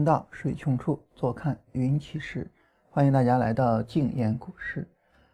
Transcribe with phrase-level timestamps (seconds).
[0.00, 2.50] 行道，水穷处，坐看云起时。
[2.88, 4.88] 欢迎大家来到静言股市。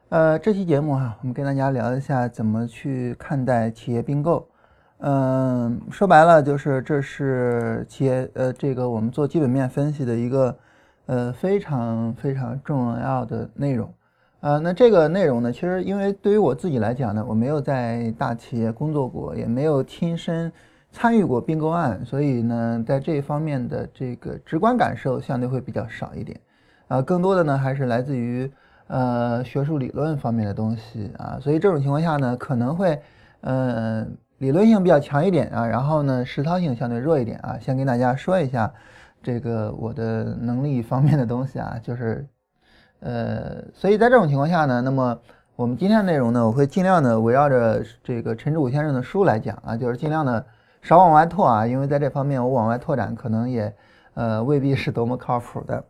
[0.08, 4.44] 呃，这期节目哈，我们跟大家聊一下怎么去看待企业并购。
[4.98, 10.58] 嗯，说白了就是这是企业呃这个我们做基本面分析的一个
[11.06, 13.88] 呃非常非常重要的内容。
[14.40, 20.52] 啊，那这个内容呢，其实因为对于我自己来讲呢，我没有在大企业工作过，也没有亲身
[20.96, 26.40] 参与过并购案，所以呢，在这一方面的这个直观感受相对会比较少一点。
[26.88, 28.50] 啊，更多的呢还是来自于
[28.86, 32.98] 呃学术理论方面的东西啊，所以这种情况下呢，可能会
[33.42, 34.06] 呃
[34.38, 37.58] 理论性比较强一点啊，然后呢实操性相对弱一点啊。
[37.60, 38.72] 先跟大家说一下
[39.22, 42.26] 这个我的能力方面的东西啊，就是。
[43.00, 45.16] 呃，所以在这种情况下呢，那么
[45.54, 50.44] 我们今天的内容呢，我会尽量的围绕着这个陈志武先生的书来讲啊，就是尽量的
[50.86, 53.74] 少往外拓啊，因为在这方面我往外拓展可能也
[54.14, 55.84] 呃未必是多么靠谱的。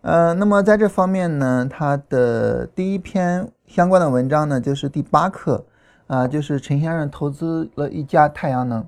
[0.00, 5.64] 呃，那么在这方面呢，他的第一篇相关的文章呢，就是第八课
[6.08, 8.84] 啊，就是陈先生投资了一家太阳能。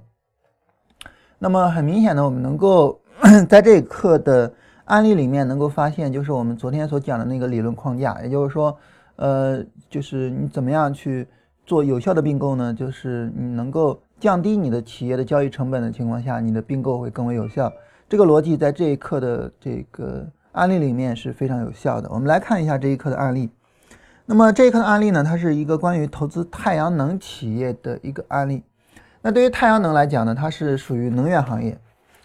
[1.39, 3.01] 那么很明显的，我们能够
[3.49, 4.53] 在这一课的。
[4.87, 8.77] 案例里面能够发现，就是我们昨天所讲的那个理论框架，也就是说，
[9.17, 11.27] 呃，就是你怎么样去
[11.65, 12.75] 做有效的并购呢？
[12.75, 17.71] 就是你能够降低你的企业的交易成本的情况下，你的并购会更为有效。
[18.09, 22.09] 这个逻辑在这一课的这个案例里面是非常有效的。
[22.11, 23.51] 我们来看一下这一课的案例。
[24.25, 28.63] 那么这一课的案例呢，它是一个关于投资太阳能企业的一个案例。
[29.21, 31.79] 那对于太阳能来讲呢，它是属于能源行业，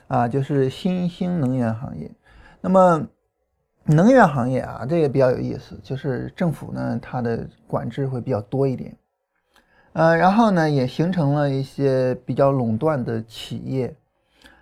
[0.08, 2.10] 啊，就是新兴能源行业。
[2.62, 3.06] 那么，
[3.84, 8.96] 能源行业啊，这个比较有意思，就是政府呢，它的管制会比较多一点，
[9.94, 13.96] 呃，然后呢，也形成了一些比较垄断的企业，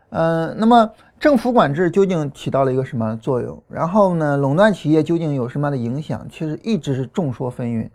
[0.10, 3.62] 嗯，那么政府管制究竟起到了一个什么作用？
[3.68, 6.26] 然后呢，垄断企业究竟有什么样的影响？
[6.32, 7.90] 其实一直是众说纷纭。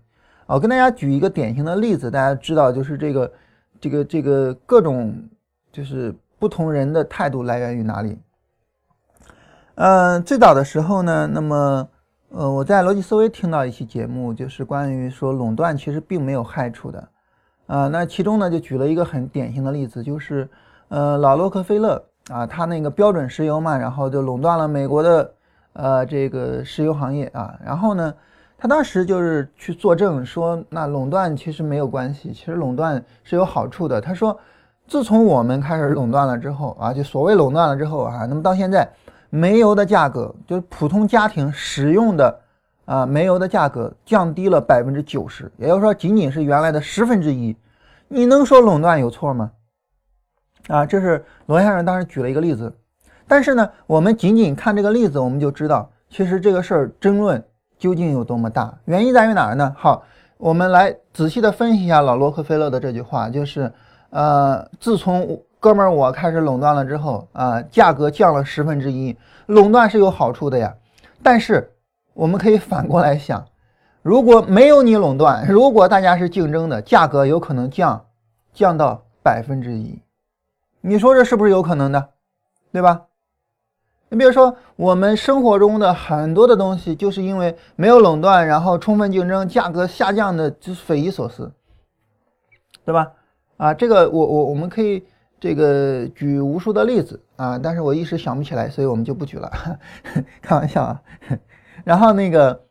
[0.46, 3.32] 我跟大家举一个典型的例子，大家知道，就是这个，
[3.80, 5.14] 这个，这个各种，
[5.72, 8.18] 就是不同人的态度来源于哪里？
[9.76, 11.88] 嗯，最早的时候呢，那么，
[12.28, 17.08] 呃，我在逻辑思维听到一期节目，就是关于说垄断其实并没有害处的，
[17.72, 20.46] 啊，那其中呢就举了一个很典型的例子，就是，
[20.88, 25.32] 呃，老洛克菲勒啊，他那个标准石油嘛，然后就垄断了美国的，
[25.72, 28.12] 呃，这个石油行业啊，然后呢，
[28.58, 34.00] 他当时就是去作证说，那垄断其实没有关系，其实垄断是有好处的。
[34.00, 34.38] 他说，
[34.86, 38.86] 自从我们开始垄断了之后啊，就所谓垄断了之后啊，那么到现在。
[39.34, 42.38] 煤油的价格，就是普通家庭使用的
[42.84, 47.56] 啊，煤油的价格降低了百分之九十，也就是说，仅仅是原来的十分之一。
[48.08, 49.52] 你能说垄断有错吗？
[50.68, 52.72] 啊，这是罗先生当时举了一个例子。
[53.26, 57.42] 但是呢，我们仅仅看这个例子，我们就知道，其实这个事儿争论
[57.78, 58.78] 究竟有多么大。
[58.84, 59.74] 原因在于哪儿呢？
[59.78, 60.04] 好，
[60.38, 63.72] 我们来仔细的分析一下老洛克菲勒的这句话，就是
[64.10, 65.42] 呃，自从。
[65.62, 69.16] 哥们儿，我开始垄断了之后啊，价格降了十分之一。
[69.46, 70.74] 垄断是有好处的呀，
[71.22, 71.70] 但是
[72.14, 73.46] 我们可以反过来想，
[74.02, 78.06] 如果没有你垄断，如果大家是竞争的，价格有可能降，
[78.52, 80.00] 降到百分之一。
[80.80, 82.10] 你说这是不是有可能的？
[82.72, 83.02] 对吧？
[84.08, 91.52] 你比如说我们生活中的很多的东西，就是因为没有垄断，然后充分竞争，价格下降的就是匪夷所思，
[92.84, 93.12] 对吧？
[93.56, 95.04] 啊，这个我我我们可以。
[95.42, 99.50] 这个举无数的例子啊，但是我一时想不起来，所以我们就不举了，
[100.40, 101.02] 开玩笑啊。
[101.84, 102.64] 然后那个，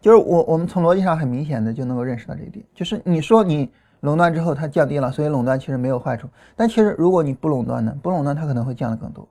[0.00, 3.70] 就是我我们从逻辑上很明显的就能够认识到这一点，就是你说你
[4.00, 9.28] 垄断之后它降低了，所以垄断其实没有坏处，但其实如果你不垄断呢，不垄断它可能会降得更多。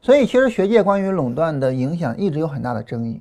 [0.00, 3.20] 所以其实学界关于垄断的影响一直有很大的争议，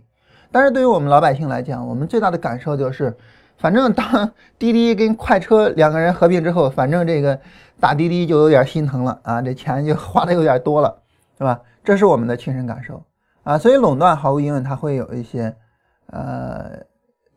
[0.51, 3.15] 但是对于我们老百姓来讲，我们最大的感受就是。
[3.60, 7.39] 反正当滴滴跟快车两个人合并之后，反正这个
[7.80, 10.95] 打滴滴就有点心疼了啊，这钱就花的有点多了，
[11.39, 11.60] 是吧？
[11.83, 13.03] 这是我们的亲身感受
[13.47, 13.57] 啊。
[13.57, 15.55] 所以垄断毫无疑问它会有一些
[16.07, 16.77] 呃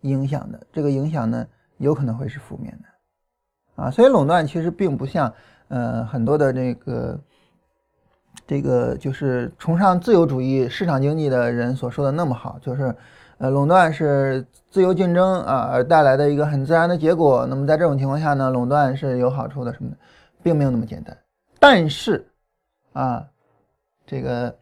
[0.02, 1.46] 影响的，这个影响呢
[1.78, 3.90] 有可能会是负面的啊。
[3.90, 5.32] 所以垄断其实并不像
[5.68, 7.20] 呃很多的这个
[8.46, 12.94] 这个就是崇尚自由主义市场经济的人所说的那么好，就是。
[13.42, 17.46] 呃，垄断是自由竞争啊而带来的一个很自然的结果。
[17.46, 19.96] 那么在这种情况下呢，垄断是有好处的什么的，
[20.42, 21.16] 并没有那么简单。
[21.58, 22.28] 但是
[22.92, 23.26] 啊，
[24.06, 24.54] 这个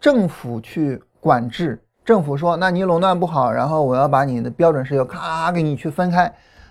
[0.00, 6.24] 政府去管制，政府说，那你垄断不好，然后我要把你的标准石油咔给你去分开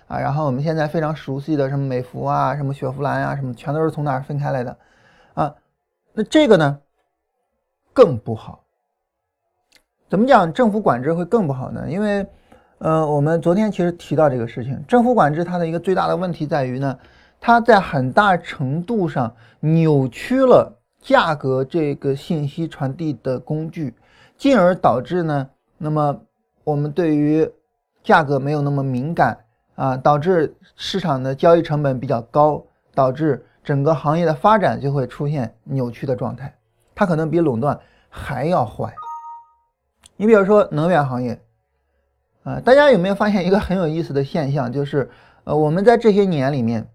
[0.08, 0.18] 啊。
[0.18, 4.76] 然后我们现在非常熟悉的什么美孚啊、什么雪佛兰啊，什么全都是从哪儿分开来的
[5.34, 5.54] 啊？
[6.12, 6.80] 那这个呢
[7.92, 8.64] 更不好。
[10.08, 11.88] 怎么讲政府管制会更不好呢？
[11.88, 12.26] 因为，
[12.78, 16.98] 呃，我们昨天其实提到这个事情，政府管制它的一个最大的问题在于呢，
[17.40, 23.94] 它在很大程度上扭曲了价格这个信息传递的工具，
[24.36, 25.48] 进而导致呢，
[25.78, 26.20] 那么
[26.64, 27.50] 我们对于
[28.02, 29.44] 价格没有那么敏感
[29.74, 32.62] 啊，导致市场的交易成本比较高，
[32.94, 36.54] 导致整个行业的发展就会出现扭曲的状态，
[36.94, 38.94] 它可能比垄断还要坏。
[40.16, 41.40] 你比如说能源行业，
[42.42, 44.70] 啊，大家有没有发现一个很有意思的现象？
[44.70, 45.10] 就是，
[45.44, 46.86] 呃，我们在这些年里面，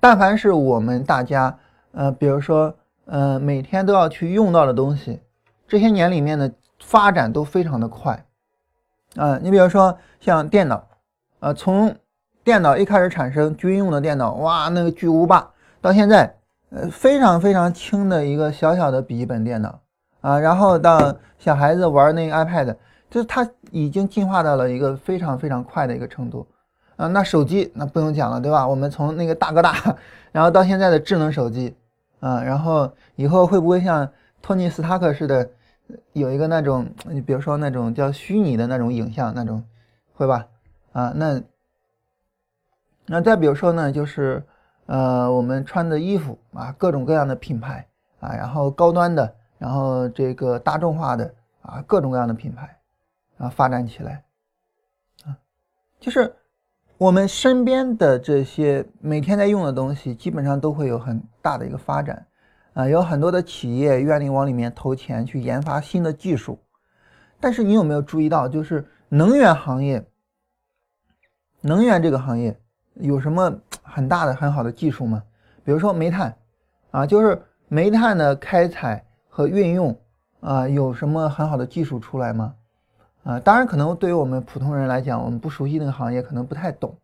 [0.00, 1.58] 但凡是我们大家，
[1.94, 2.74] 呃，比如说，
[3.06, 5.20] 呃，每天都要去用到的东西，
[5.66, 6.50] 这些年里面的
[6.80, 8.24] 发展都非常的快，
[9.16, 10.86] 啊，你比如说像电脑，
[11.40, 11.94] 呃，从
[12.42, 15.48] 电脑一开始产生军用的电脑，哇，那个巨无霸，
[15.80, 16.34] 到现在，
[16.70, 19.80] 呃，非常非常轻的一个小小的笔记本电脑。
[20.20, 22.74] 啊，然后到小孩子玩那个 iPad，
[23.10, 26.46] 就是它已经进化到了一个非常非常快的一个程度。
[26.96, 28.66] 啊，那手机那不用讲了，对吧？
[28.66, 29.74] 我们从那个大哥大，
[30.32, 31.76] 然后到现在的智能手机，
[32.24, 34.10] 啊，然后以后会不会像
[34.40, 35.50] 托尼·斯塔克似的，
[36.14, 39.62] 有一个那种，你比如说那种叫虚拟的那种影像那种，
[40.14, 40.46] 会吧？
[40.92, 41.42] 啊，那
[43.06, 44.42] 那再比如说呢，就是
[44.86, 47.86] 呃，我们穿的衣服啊，各种各样的品牌
[48.20, 49.34] 啊，然后高端的。
[49.56, 51.32] 然后这个大众化的
[51.62, 52.76] 啊，各种各样的品牌
[53.38, 54.24] 啊发展起来
[55.24, 55.38] 啊，
[56.00, 56.34] 就是
[56.98, 62.26] 我们身边的这些每天在用的东西，基本上都会有很大的一个发展
[62.72, 66.58] 啊，有很多的企业愿意往里面投钱去研发新的技术。
[67.38, 70.04] 但是你有没有注意到，就是能源行业，
[71.60, 72.58] 能源这个行业
[72.94, 75.22] 有什么很大的很好的技术吗？
[75.62, 76.34] 比如说煤炭
[76.90, 79.04] 啊，就是煤炭的开采。
[79.36, 79.98] 和运用
[80.38, 82.54] 啊，有什么很好的技术出来吗？
[83.24, 86.96] 啊，当然可能对于我们普通人来讲，我们不熟悉那个行业，可能不太懂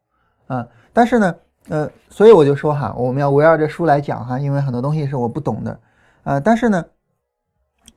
[0.46, 0.68] 啊。
[0.92, 1.34] 但是呢，
[1.68, 5.78] 呃，所以我就说哈，我们要围绕着书来讲哈，因为很多东西是我不懂的
[6.22, 6.40] 啊。
[6.40, 6.84] 但是呢，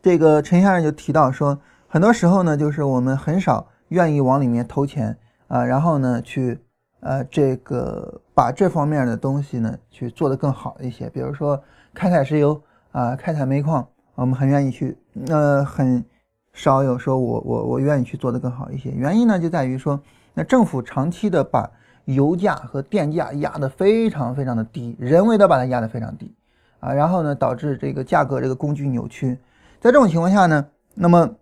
[0.01, 1.57] 这个陈先生就提到说，
[1.87, 5.17] 很多时候呢，就是我们很少愿意往里面投钱
[5.47, 6.59] 啊，然后呢，去
[6.99, 11.61] 呃这个把这方面的东西呢去做得更好一些，比如说
[11.93, 12.61] 开采石油
[12.91, 13.87] 啊，开采煤矿。
[14.15, 14.95] 我们很愿意去，
[15.29, 16.05] 呃，很
[16.53, 18.91] 少有说我我我愿意去做的更好一些。
[18.91, 19.99] 原因呢，就在于说，
[20.35, 21.67] 那政府长期的把
[22.05, 26.33] 油价和电价压得非常非常的低，人为的把它压得非常低，
[26.79, 29.37] 啊，然后呢，导致这个价格这个工具扭曲。
[29.79, 31.35] 在这种情况下呢，那么，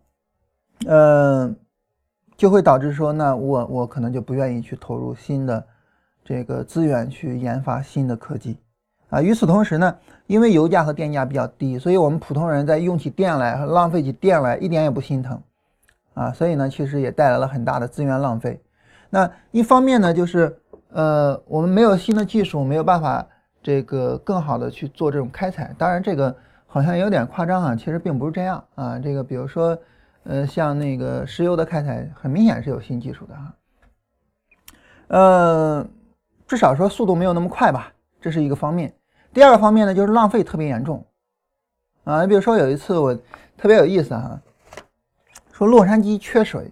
[0.86, 1.56] 呃，
[2.38, 5.66] 就会导致说，那我我可能就不愿意去投入新的
[6.24, 8.58] 这个资源去研发新的科技。
[9.10, 9.96] 啊，与此同时呢，
[10.28, 15.42] 因为油价和电价比较低，所以我们普通人在用起电来和、浪费起电来一点也不心疼，
[16.14, 18.62] 啊，所以呢，其实也带来了很大的资源浪费。
[19.12, 20.58] 那一方面呢，就是
[20.90, 23.28] 呃，我们没有新的技术，没有办法
[23.62, 25.76] 这个更好的去做这种开采。
[25.78, 26.36] 当然，这个
[26.66, 28.98] 好像有点夸张啊，其实并不是这样啊。
[28.98, 29.78] 这个比如说，
[30.24, 33.54] 呃，像那个石油的开采，很明显是有新技术的哈。
[35.10, 35.88] 呃，
[36.48, 37.92] 至少说速度没有那么快吧，
[38.22, 38.94] 这是一个方面。
[39.34, 41.06] 第二个方面呢，就是浪费特别严重，
[42.06, 43.14] 啊，你比如说有一次我
[43.58, 44.40] 特别有意思哈，
[45.52, 46.72] 说洛杉矶缺水，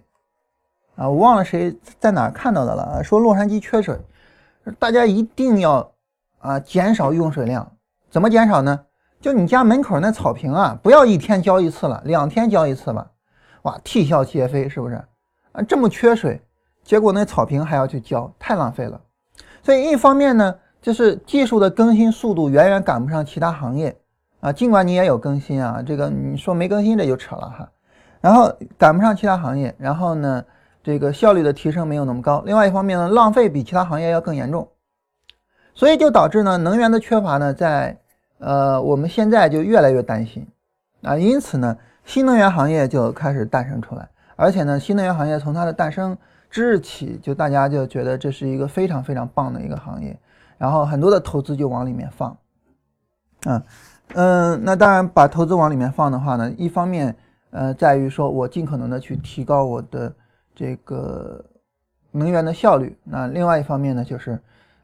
[1.00, 3.98] 啊，我忘了谁在哪儿看到的了，说洛杉矶缺水，
[4.78, 5.90] 大家一定要
[6.40, 7.66] 啊减少用水量，
[8.10, 8.78] 怎么减少呢？
[9.18, 13.06] 就你家门口那草坪啊，不要一天浇一次了，两天浇一次吧，
[13.62, 14.96] 哇，啼笑皆非，是不是？
[15.52, 16.42] 啊，这么缺水，
[16.82, 19.00] 结果那草坪还要去浇，太浪费了。
[19.62, 20.54] 所以一方面呢。
[20.82, 23.94] 就是技术的更新速度远远赶不上其他行业
[24.40, 27.70] 啊，尽管你也有更新啊，这个你说没更新这就扯了哈。
[28.22, 30.42] 然后赶不上其他行业，然后呢，
[30.82, 32.42] 这个效率的提升没有那么高。
[32.46, 34.68] 另外一方面呢，浪费比其他行业要更严重，
[35.74, 37.98] 所以就导致呢，能源的缺乏呢，在
[38.38, 40.46] 呃我们现在就越来越担心
[41.02, 41.16] 啊。
[41.16, 46.16] 因此呢，新能源行业就开始诞生出来，而且呢，新能源行业从它的诞生
[46.50, 50.18] 之日起，就大家就觉得这是一个非常非常棒的一个行业。
[50.58, 52.36] 然后很多的投资就往里面放，
[53.46, 53.62] 嗯
[54.14, 57.16] 嗯，那当然把投资往里面放的话呢，一方面
[57.50, 60.12] 呃在于说我尽可能的去提高我的
[60.60, 61.42] 这个
[62.10, 64.38] 能源的效率，那另外一方面呢就是，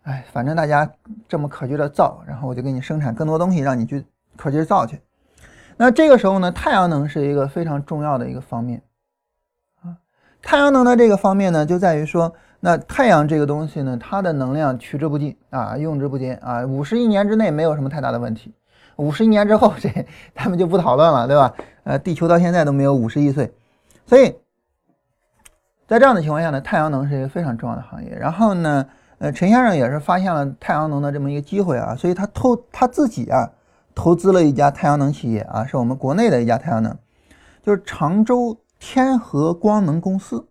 [0.04, 0.90] 哎，反正大家
[1.28, 4.02] 这么可劲的造，然后我就给你生产更多东西，让你去
[4.36, 4.98] 可劲造去。
[5.76, 8.82] 那这个时候呢，太阳能是一个非常重要的一个方面
[9.82, 9.98] 啊，
[10.40, 12.32] 太阳能的这个方面呢就在于说。
[12.58, 18.52] 那太阳这个东西呢，它的能量取之不尽啊，用之不竭啊，五十亿年之内没有什么太大的问题。
[18.96, 19.90] 五十亿年之后，这
[20.34, 21.54] 他们就不讨论了，对吧？
[21.84, 23.52] 呃，地球到现在都没有五十亿岁，
[24.06, 24.34] 所以
[25.86, 28.10] 在这样的情况下呢，太阳能是一个非常重要的行业。
[28.10, 28.86] 然后呢，
[29.18, 33.48] 呃，陈先生也是发现了太阳能的这么一个机会啊，所以他投他自己啊
[33.94, 36.96] 投资了一家太阳能企业啊，是我们国内的一家太阳能，
[37.62, 40.46] 就是常州天合光能公司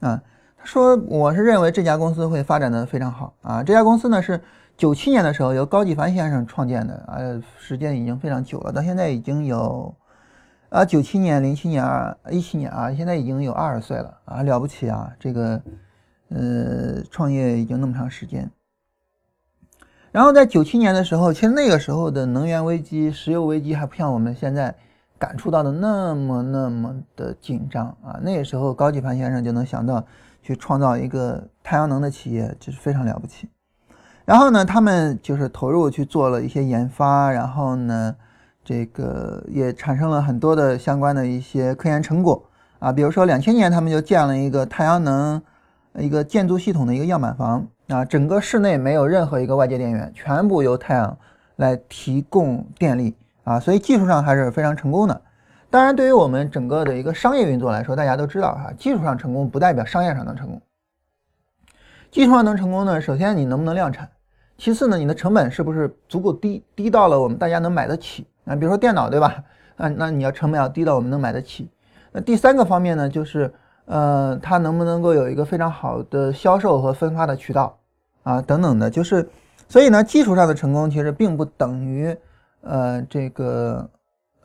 [0.00, 0.22] 啊。
[0.56, 3.62] 他说我是认为这家公司会发展的非常好啊。
[3.62, 4.40] 这家公司呢是。
[4.76, 7.18] 九七年的时候由高继凡先生创建的，啊，
[7.58, 9.94] 时间已经非常久了，到现在已经有，
[10.70, 15.12] 啊，九七年、零七年、二一七年啊，现在已经有二十岁了啊，了不起啊！
[15.18, 15.60] 这个，
[16.28, 18.48] 呃，创业已经那么长时间。
[20.12, 24.72] 然后在九七年的时候，其实那个时候的能源危机、石油危机还不像我们现在
[25.18, 28.20] 感触到的那么那么的紧张啊。
[28.22, 30.04] 那个时候高继凡先生就能想到
[30.40, 33.48] 去创造一个太阳能的企业，这是非常了不起。
[34.24, 38.14] 然后呢，他们就是投入去做了一些研发，然后呢，
[38.70, 42.40] 这个也产生了很多的相关的一些科研成果
[42.78, 45.42] 啊，比如说两千年他们就建了一个太阳能
[45.98, 51.18] 一个建筑系统的一个样板房啊，整个室内没有任何一个外界电源，全部由太阳
[51.56, 55.20] 来提供电力啊，所以技术上还是非常成功的。
[55.68, 60.62] 当然，对于我们整个的一个商业运作来说，大家都知道哈，技术上成功不代表商业上能成功。
[62.12, 64.08] 技术上能成功呢，首先你能不能量产？
[64.56, 68.28] 其次呢，你的成本是不是足够低，低到了我们大家能买得起？
[68.44, 69.42] 啊，比如说电脑，对吧？
[69.76, 71.70] 啊，那你要成本要低到我们能买得起。
[72.12, 73.52] 那第三个方面呢，就是
[73.86, 77.78] 呃，它能不能够有一个非常好的销售和分发的渠道
[78.22, 78.90] 啊，等等的。
[78.90, 79.28] 就是，
[79.68, 82.16] 所以呢，技术上的成功其实并不等于
[82.62, 83.88] 呃这个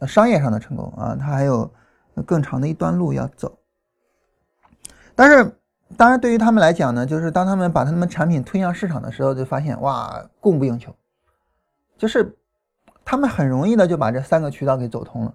[0.07, 1.69] 商业上的成功啊，它还有
[2.25, 3.57] 更长的一段路要走。
[5.15, 5.55] 但是。
[5.97, 10.93] 当然，对于他们来讲呢，就是当他们把他们产品推向市场的时候，就发现哇，供不应求，
[11.95, 12.35] 就是
[13.05, 15.33] 他们很容易的就把这三个渠道给走通了。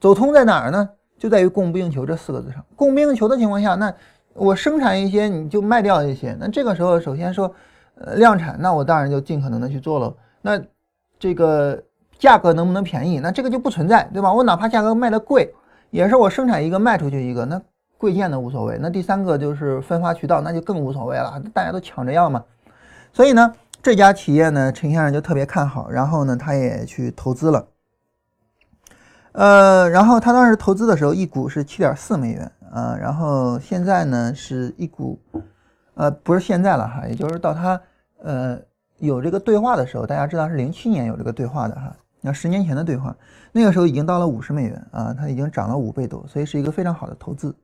[0.00, 0.88] 走通在哪儿呢？
[1.18, 2.64] 就在于供不应求这四个字上。
[2.74, 3.94] 供不应求的情况下，那
[4.34, 6.36] 我生产一些，你就卖掉一些。
[6.40, 7.54] 那这个时候，首先说，
[7.96, 10.14] 呃，量产，那我当然就尽可能的去做了。
[10.40, 10.60] 那
[11.18, 11.80] 这个
[12.18, 13.20] 价格能不能便宜？
[13.20, 14.32] 那这个就不存在，对吧？
[14.32, 15.54] 我哪怕价格卖的贵，
[15.90, 17.60] 也是我生产一个卖出去一个那。
[18.00, 22.44] 贵贱的无所谓，那第三个就是分发渠道，那就更无所谓了，大家都抢着要嘛。
[23.12, 27.68] 所以呢，这家企业呢，陈先生就特别看好，然后呢，他也去投资了。
[29.32, 35.20] 呃，然后他当时投资的时候，一股是七点四美元啊，然后现在呢是一股，
[35.94, 37.80] 呃，不是现在了哈，也就是到他
[38.18, 38.58] 呃
[38.98, 43.16] 有这个对话的时候，大家知道是零七年有这个对话的哈，那十年前的对话，
[43.52, 47.54] 那个时候已经到了五十美元啊，它已经涨了五倍多，所以是一个非常好的投资。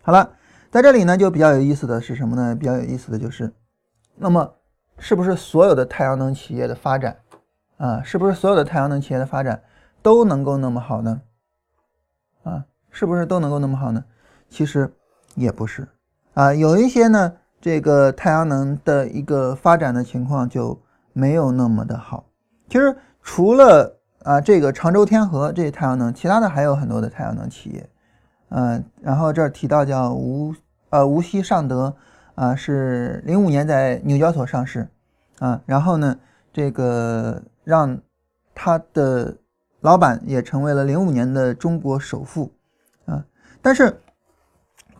[0.00, 0.30] 好了，
[0.70, 2.54] 在这里呢，就比较有意思的是什么呢？
[2.54, 3.52] 比较有意思的就是，
[4.14, 4.54] 那么
[5.00, 7.16] 是不是所有的太阳能企业的发展
[7.78, 9.60] 啊，是不是所有的太阳能企业的发展
[10.02, 11.20] 都能够那么好呢？
[12.44, 14.04] 啊，是不是都能够那么好呢？
[14.48, 14.92] 其实
[15.34, 15.88] 也不是
[16.34, 20.80] 啊，有一些呢，这个太阳能的一个发展的情况就
[21.12, 22.24] 没有那么的好。
[22.68, 27.88] 其实除了啊这个常州天河这太阳能，其他的还有很多的太阳能企业。
[28.50, 30.54] 嗯，然后这儿提到叫无
[30.90, 31.94] 呃无锡尚德
[32.34, 34.88] 啊，是零五年在纽交所上市
[35.38, 36.16] 啊，然后呢，
[36.52, 38.00] 这个让
[38.54, 39.36] 他的
[39.80, 42.52] 老板也成为了零五年的中国首富
[43.06, 43.24] 啊。
[43.62, 44.00] 但是，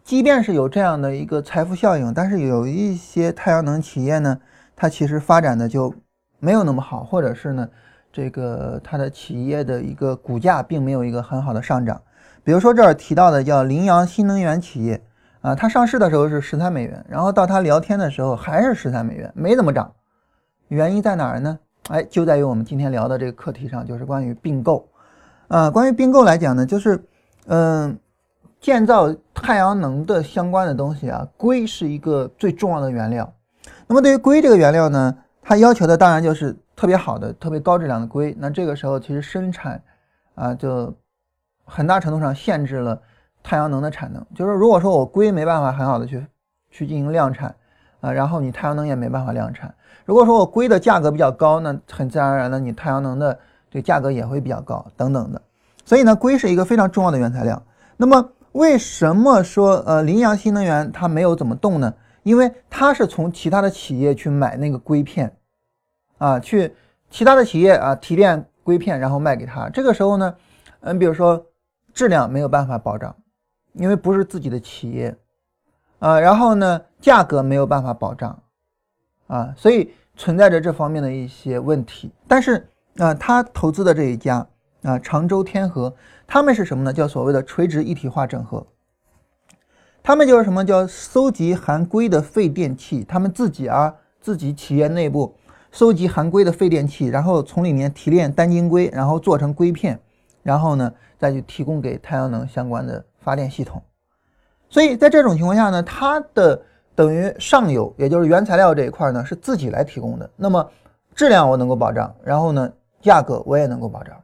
[0.02, 4.40] 即便是有这样的一个财富效应，但是有一些太阳能企业呢，
[4.74, 5.94] 它其实发展的就
[6.38, 7.68] 没有那么好，或者是呢，
[8.12, 12.02] 这个它的企业的一个股价并没有一个很好的上涨。
[12.42, 15.02] 比如说这儿提到的叫羚羊新能源企业
[15.40, 19.92] 啊，它上市的时候是十三美元，然后到它聊天的时候还是十三美元，没怎么涨。
[20.68, 21.58] 原因在哪儿呢？
[21.88, 24.88] 哎，就在于我们今天聊的这个课题上，就是关于并购。
[25.48, 27.02] 啊，关于并购来讲呢，就是
[27.46, 27.98] 嗯，
[28.60, 33.32] 建造太阳能的相关的东西啊，硅是一个最重要的原料。
[33.86, 38.36] 那么对于硅这个原料呢，它要求的当然就是特别好的、特别高质量的硅。
[38.38, 39.82] 那这个时候其实生产
[40.34, 40.94] 啊就。
[41.72, 43.00] 很大程度上限制了
[43.42, 46.24] 太阳能的产能，就是如果说我硅没办法很好的去
[46.70, 47.54] 去进行量产
[48.00, 49.74] 啊，然后你太阳能也没办法量产。
[50.04, 53.38] 如果说我硅的价格比较高，那很自然而然的你太阳能的
[53.70, 55.40] 这个价格也会比较高等等的。
[55.84, 57.60] 所以呢，硅是一个非常重要的原材料。
[57.96, 61.92] 那么为什么说呃羚羊新能源它没有怎么动呢？
[62.22, 65.34] 因为它是从其他的企业去买那个硅片
[66.18, 66.74] 啊，去
[67.08, 69.68] 其他的企业啊提炼硅片然后卖给他。
[69.70, 70.34] 这个时候呢，
[70.80, 71.46] 嗯，比如说。
[71.92, 73.16] 质量没有办法保障，
[73.72, 75.16] 因为不是自己的企业，
[75.98, 78.42] 啊，然后呢，价格没有办法保障，
[79.28, 82.10] 啊，所以存在着这方面的一些问题。
[82.26, 84.46] 但是啊，他投资的这一家
[84.82, 85.94] 啊，常州天河，
[86.26, 86.92] 他们是什么呢？
[86.92, 88.66] 叫所谓的垂直一体化整合。
[90.02, 95.36] 他们就是什么叫搜集含硅的废电器，他们自己啊，自己企业内部
[95.70, 100.00] 收集含硅的废电器，然后从里面提炼单晶硅，然后做成硅片，
[100.42, 103.82] 然后呢再去提供给太阳能相关的发电系统。
[104.68, 106.60] 所以在这种情况下呢，它的
[106.94, 110.70] 等于上游，也就是原材料这一块呢是自己来提供的，那么
[111.14, 114.16] 质量我能够保障，然后呢价格我也能够保障，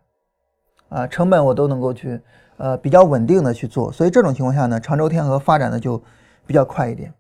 [0.89, 2.21] 啊成本我都能够去。
[2.59, 6.03] 呃，比较稳定的去做，所以这种情况下呢，常州天河发展的就
[6.47, 7.13] 比较快一点。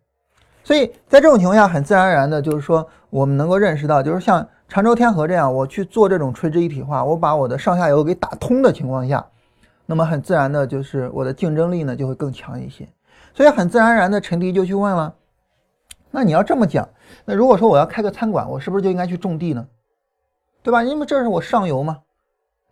[0.65, 9.23] 所以在这种情况下，很自然而然的，就是说我们能够认识到，就是像常州天河这样，我去做这种垂直一体化，我把我的上下游给打通的情况下，
[9.87, 12.87] 那么很自然的，就是我的竞争力呢就会更强一些。
[13.33, 15.15] 所以很自然而然的，陈迪就去问了，
[16.11, 16.89] 那你要这么讲，
[17.25, 19.67] 那如果说我要开个餐馆，我是不是就应该去种地呢？
[20.63, 20.83] 对吧？
[20.83, 22.03] 因为这是我上游嘛。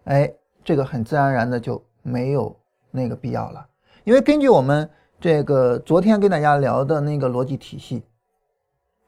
[0.04, 0.30] 哎，
[0.62, 1.82] 这个很自然而然的就。
[2.06, 2.54] 没有
[2.90, 3.66] 那个必要了，
[4.04, 8.02] 因为根据我们这个昨天跟大家聊的那个逻辑体系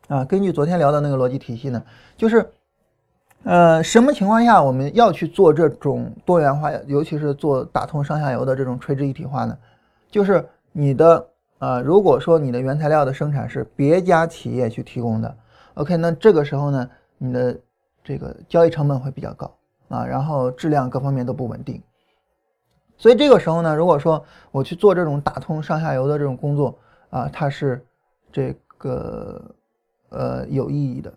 [0.09, 1.85] 啊，根据昨天聊的那个逻辑体系呢，
[2.17, 2.51] 就是
[3.47, 9.57] 呃，什么情况下我们要去做这种多元化，尤其是做打通上下游的这种垂直一体化呢？
[10.11, 11.25] 就是你的
[11.59, 15.37] 啊，如果说你的原材料的生产是别家企业去提供的
[15.75, 17.57] ，OK，那这个时候呢，你的
[18.03, 19.57] 这个交易成本会比较高
[19.91, 21.81] 啊，然后质量各方面都不稳定。
[22.97, 26.77] 所以这个时候呢，如果说我去做这种打通上下游的这种工作
[27.11, 27.87] 啊，它是
[28.33, 29.41] 这个
[30.09, 31.15] 呃有意义的。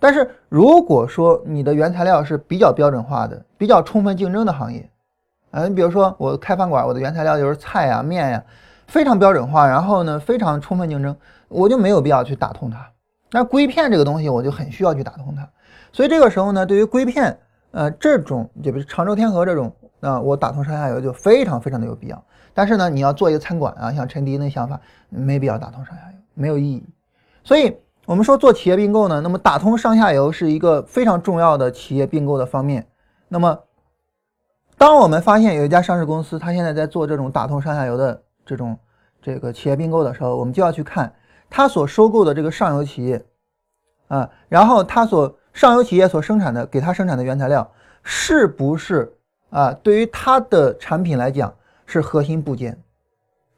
[0.00, 4.90] 但是如果说你的原材料是比较标准化的、比较充分竞争的行业，
[5.50, 8.44] 啊，你比如说我开饭馆，我的原材料就是菜呀、面呀，
[8.88, 11.14] 非常标准化，然后呢非常充分竞争，
[11.48, 12.84] 我就没有必要去打通它。
[13.30, 15.48] 那硅片这个东西，我就很需要去打通它。
[15.92, 17.38] 所以这个时候呢，对于硅片，
[17.70, 19.72] 呃，这种就比如常州天河这种。
[20.02, 26.82] 那我打通上下游就非常非常的有必要，但是呢，你要做一个餐馆啊，像陈迪那想法，没必要打通上下游，没有意义。
[27.44, 27.76] 所以，
[28.10, 32.84] 我们说做企业并购呢，那么打通上下游是一个非常重要的企业并购的方面。
[33.28, 33.56] 那么，
[34.76, 38.76] 当我们发现有一家上市公司，它现在在做这种打通上下游的这种
[39.22, 41.14] 这个企业并购的时候，我们就要去看
[41.48, 43.24] 它所收购的这个上游企业
[44.08, 47.70] 啊，然后它所上游企业所生产的给它生产的原材料
[48.02, 49.16] 是不是？
[49.50, 51.54] 啊，对于它的产品来讲
[51.86, 52.76] 是核心部件，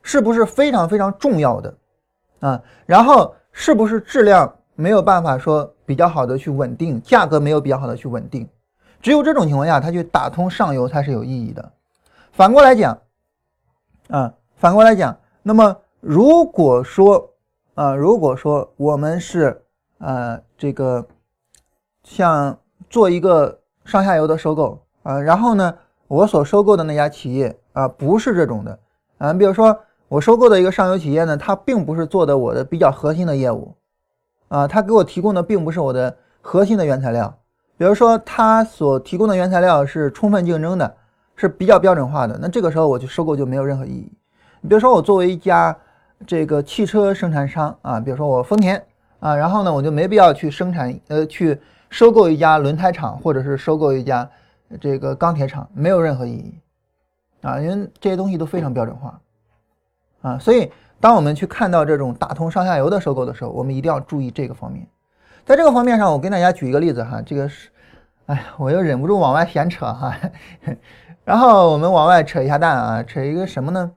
[0.02, 1.74] 是不是非常非常重要的
[2.40, 2.60] 啊？
[2.84, 8.48] 然后是不是质量没有办法说比较好的去稳定，价格没有比较好的去稳定？
[9.00, 11.72] 只有这种情况下，它去打通上游才是有意义的。
[12.32, 12.98] 反过来讲，
[14.08, 17.30] 啊，反过来讲，那么如果说
[17.74, 19.62] 啊，如果说我们是
[19.98, 21.06] 呃这个
[22.02, 22.58] 像
[22.90, 24.80] 做一个上下游的收购。
[25.02, 25.74] 啊，然后呢，
[26.06, 28.78] 我所收购的那家企业啊，不是这种的
[29.18, 29.32] 啊。
[29.32, 29.76] 比如说，
[30.12, 33.74] 我收购的一个上游企业呢，它并不是做的我的比较核心的业务
[34.48, 37.34] 啊，它给我提供的并不是我的核心的原材料。
[37.78, 40.94] 比如说，它所提供的原材料是充分竞争的，
[41.34, 44.12] 是比较标准化的，那这个时候我去收购就没有任何意义。
[44.60, 45.74] 你比如说，我作为一家
[46.26, 48.84] 这个汽车生产商啊，比如说我丰田
[49.18, 54.28] 啊，然后呢，我就没必要去生产呃去收购一家轮胎厂，或者是收购一家。
[54.78, 56.54] 这个钢铁厂没有任何意义
[57.40, 59.18] 啊，因为这些东西都非常标准化
[60.22, 64.86] 啊，所以当我们去看到这种打通上下游的收购的时候，我们一定要注意这个方面。
[65.44, 67.68] 在这个方面上，我跟大家举一个例子哈，这个是，
[68.26, 70.16] 哎，我又忍不住往外闲扯哈，
[71.24, 73.90] 然后我们往外扯一下蛋啊，扯一个什么呢？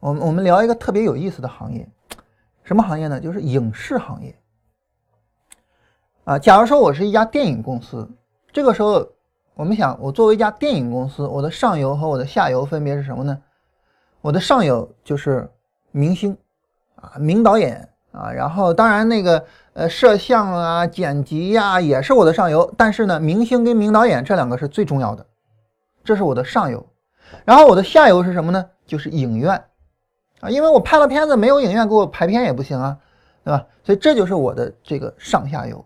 [0.00, 1.86] 我们我们聊一个特别有意思的行业，
[2.64, 3.20] 什么行业呢？
[3.20, 4.34] 就是影视行业
[6.24, 6.38] 啊。
[6.38, 8.08] 假如说我是一家电影公司，
[8.52, 9.06] 这个时候。
[9.54, 13.36] 我们想，我作为一家电影公司，我的上游和我的下游分别是什么呢？
[14.20, 15.48] 我的上游就是
[15.92, 16.36] 明星
[16.96, 25.24] 啊，名导演啊，然后当然那个呃摄像啊、剪辑呀也是我的上游，但是呢，明星跟名导演这两个是最重要的，
[26.02, 26.84] 这是我的上游。
[27.44, 28.64] 然后我的下游是什么呢？
[28.86, 29.62] 就是影院
[30.40, 32.96] 啊，因为我拍了片子，没有影院给我排片也不行啊，
[33.44, 33.66] 对吧？
[33.84, 35.84] 所以这就是我的这个上下游。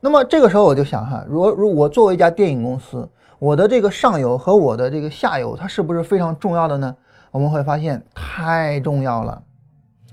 [0.00, 6.94] 那么这个时候我就想哈，如如我作为一家电影公司，我的这个上游和我的这个下游，它是不是非常重要的呢？
[7.32, 9.42] 我们会发现太重要了。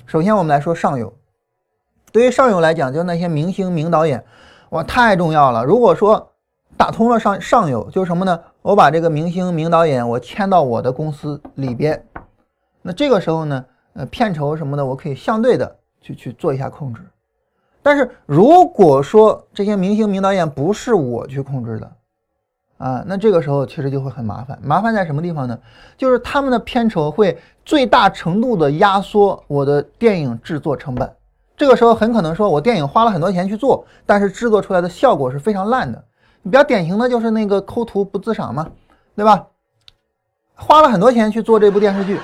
[0.08, 1.14] 首先我们来说上游，
[2.12, 4.24] 对于上游来讲，就那些明星名导演，
[4.70, 5.64] 哇，太重要了。
[5.64, 6.32] 如果说
[6.78, 8.40] 打通了上上游，就是什么呢？
[8.62, 12.08] 我把这个明星名导演我签到我的公司里边，
[12.82, 17.02] 那这个时候呢，呃，片酬什么的，我可以相对的去去做一下控制。
[17.84, 21.92] 但是如果说这些明星名导演不是我去控制的，
[22.80, 24.58] 啊，那这个时候其实就会很麻烦。
[24.64, 25.60] 麻烦在什么地方呢？
[25.98, 31.14] 就是他们的片酬会最大程度的压缩我的电影制作成本。
[31.58, 36.02] 这个时候很可能说我电影花了很多钱去做，但是制作出来的效果是非常烂的。
[36.42, 38.66] 比较典型的就是那个抠图不自赏嘛，
[39.14, 39.46] 对吧？
[40.56, 42.18] 花了很多钱去做这部电视剧，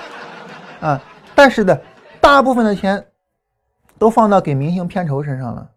[0.80, 1.02] 啊，
[1.36, 1.82] 但是的
[2.22, 3.06] 大部分的钱
[4.00, 5.70] 都放到给明星片酬身上了，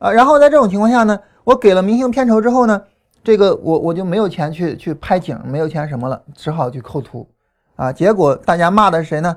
[0.00, 2.82] 啊，然后在这种情况下呢，我给了明星片酬之后呢？
[3.22, 7.28] 这个我我就没有钱去去拍景，没有钱什么了，只好去抠图，
[7.76, 9.36] 啊，结果大家骂的是谁呢？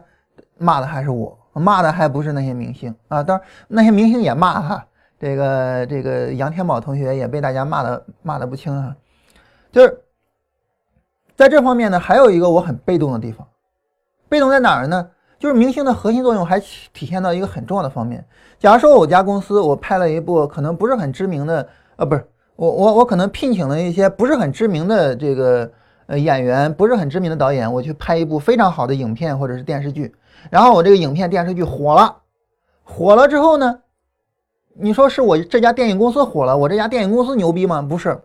[0.57, 4.85] 骂的还是我，骂的还不是那些明星啊，当然那些明星也骂哈，
[5.19, 8.95] 这个这个杨天宝同学也被大家骂的骂的不轻啊，
[9.71, 10.01] 就是
[11.35, 13.45] 在这方面呢，还有一个我很被动的地方，
[14.29, 15.09] 被动在哪儿呢？
[15.37, 16.57] 就是明星的核心作用还
[16.93, 18.25] 体现到一个很重要的方面。
[18.57, 21.67] 假如说我家公司我拍了一部可能不是很知名的，
[21.97, 22.25] 呃，不是。
[22.55, 25.71] 我我我可能聘请了一些不是很知名的这个
[26.05, 30.13] 呃演员，不是很知名的导演，我去拍一部非常好的影片或者是电视剧，
[30.51, 32.17] 然后我这个影片电视剧火了，
[32.83, 33.79] 火了之后呢，
[34.75, 37.81] 你说是我这家电影公司火了，我这家电影公司牛逼吗？
[37.81, 38.21] 不是，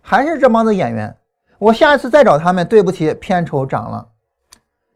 [0.00, 1.14] 还是这帮子演员，
[1.58, 4.08] 我下一次再找他们，对不起，片酬涨了。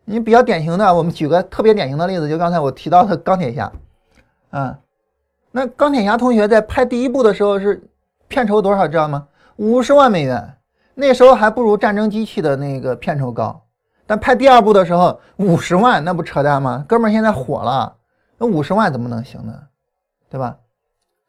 [0.06, 3.70] 你比较典型的，我们举个特别典型的例子，就刚才我提到的钢铁侠，
[4.48, 4.78] 啊，
[5.52, 7.90] 那钢铁侠同学在拍第一部的时候是。
[8.34, 9.28] 片酬多少知道吗？
[9.58, 10.56] 五十万美元，
[10.94, 13.62] 那时候还不如战争机器的那个片酬高。
[14.08, 16.84] 但拍第二部的时候，五十万那不扯淡吗？
[16.88, 17.94] 哥们儿现在火了，
[18.36, 19.54] 那五十万怎么能行呢？
[20.28, 20.56] 对吧？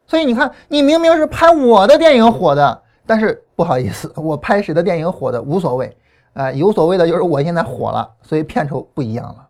[0.08, 5.96] 所以你看，你明明是拍我的电影火的，但是不好意思， 我拍谁的电影火的无所谓，
[6.34, 9.50] 啊，有所谓的就是我现在火了，所以片酬不一样了，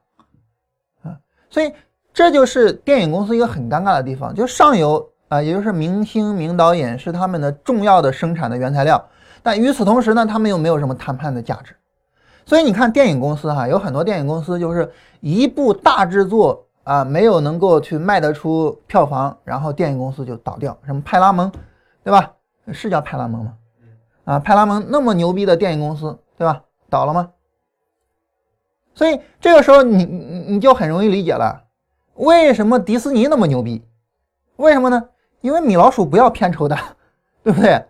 [1.10, 1.18] 啊，
[1.50, 1.72] 所以
[2.14, 5.10] 这就是电影公司一个很尴尬的地方，就上游。
[5.28, 9.04] 啊，也就是明星、名导演是他们的重要的生产的原材料，
[9.42, 11.76] 但与此同时呢，他们又没有什么谈判的价值。
[12.46, 20.78] 所以你看，电影公司哈，有很多电影公司就是一部大制作啊，没有能够去卖得出票房，然后电影公司就倒掉。
[20.86, 21.52] 什么派拉蒙，
[22.04, 22.34] 对吧？
[22.72, 23.54] 是叫派拉蒙吗？
[24.26, 26.62] 啊，派拉蒙那么牛逼的电影公司，对吧？
[26.88, 27.32] 倒了吗？
[28.94, 31.64] 所以这个时候你你你就很容易理解了，
[32.14, 33.84] 为什么迪士尼那么牛逼？
[34.58, 35.04] 为什么呢？
[35.46, 36.76] 因为米老鼠不要片酬的，
[37.44, 37.86] 对不对？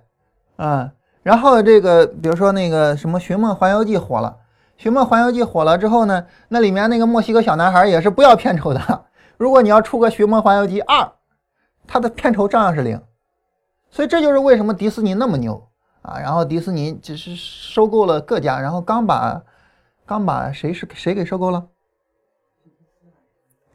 [0.58, 0.92] 啊，
[1.24, 4.36] 然后这个比如说那个什么《寻梦环游记》火了，
[4.84, 9.06] 《寻梦环游记》火了之后呢，那里面那个墨西哥小男孩也是不要片酬的。
[9.40, 11.04] 如果你要出个《寻梦环游记二》，
[11.88, 13.02] 它的片酬照样是零。
[13.90, 15.66] 所以这就是为什么迪士尼那么牛
[16.02, 16.20] 啊！
[16.20, 19.42] 然后迪士尼只是收购了各家，然后刚把
[20.06, 21.66] 刚把谁是谁给收购了？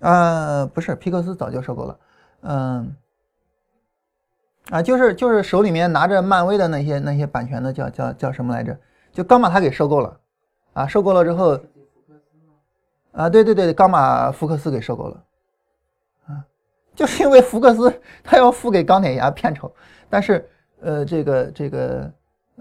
[0.00, 1.98] 呃，不是，皮克斯早就收购了，
[2.42, 2.94] 嗯。
[4.70, 8.76] 啊，就是就是手里面拿着漫威的那些那些版权的，叫叫叫什么来着？
[9.12, 10.16] 就刚把它给收购了，
[10.74, 11.58] 啊，收购了之后，
[13.10, 15.24] 啊，对对对，刚把福克斯给收购了，
[16.28, 16.44] 啊，
[16.94, 19.72] 就是因为福克斯他要付给钢铁侠片酬，
[20.08, 20.48] 但是
[20.80, 22.12] 呃，这个这个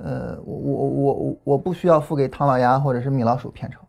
[0.03, 3.79] 呃，我我我我我不需要付给唐老鸭或者是米老鼠片酬，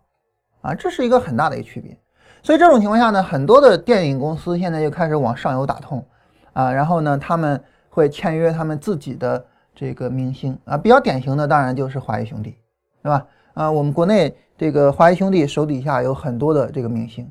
[0.61, 1.99] 啊，这是一个很大的一个区别。
[2.43, 6.07] 所以这种情况下呢，很多的电影公司现在就开始往上游打通，
[6.53, 7.59] 啊，然后呢，他们。
[7.91, 12.57] 会签约他们自己的这个明星啊，比较典型的当然就是华谊兄弟，
[13.03, 13.27] 对吧？
[13.55, 17.31] 啊，我们国内这个华谊兄弟手底下有很多的这个明星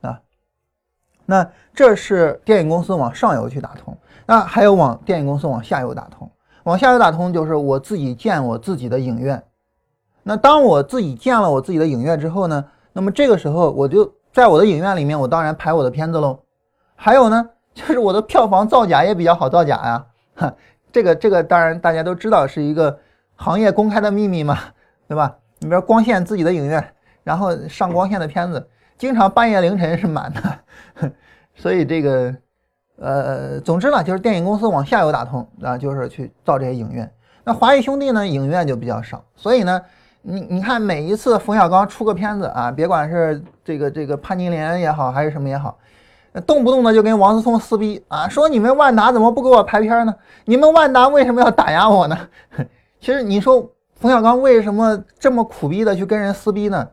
[0.00, 0.20] 啊。
[1.24, 6.28] 那这是电影公司往上游去打通，那还有往电影公司往下游打通。
[6.64, 9.42] 往下游打通就是我自己建我自己的影院。
[10.24, 16.40] 那当我自己建了我自己的影院之后呢，那么这个时候我就在我的影院里面，我当然拍我的片子喽。
[16.96, 17.50] 还有呢。
[17.74, 20.54] 就是我的票房造假也比较好造假呀，哈，
[20.92, 22.98] 这个这个当然大家都知道是一个
[23.34, 24.58] 行业公开的秘密嘛，
[25.08, 25.36] 对吧？
[25.58, 26.84] 你比如光线自己的影院，
[27.24, 31.12] 然后上光线的片子，经常半夜凌晨是满的，
[31.54, 32.34] 所以这个
[32.96, 37.10] 呃，总之呢，就是电影公司往下游打通啊，就是去造这些影院。
[37.44, 39.80] 那华谊兄弟呢，影院就比较少，所以呢，
[40.20, 45.78] 你你看每一次冯小刚出个片子啊，别管是这个这个潘金莲也好，还是什么也好。
[46.40, 50.14] 动不动的就跟王思聪撕逼啊，说你们万达怎么不给我排片呢？
[50.46, 52.18] 你们万达为什么要打压我呢？
[53.00, 56.88] 其实你说冯小刚为什么这么苦逼的去跟人撕逼呢？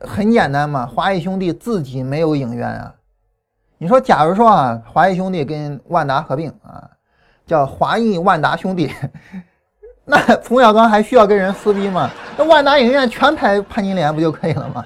[0.00, 2.92] 很简单嘛，华谊兄弟自己没有影院啊。
[3.78, 6.90] 你说假如说啊，华谊兄弟跟万达合并啊，
[7.46, 8.90] 叫华谊万达兄弟，
[10.04, 12.10] 那冯小刚还需要跟人撕逼吗？
[12.36, 14.84] 那万达影院全排潘金莲不就可以了吗？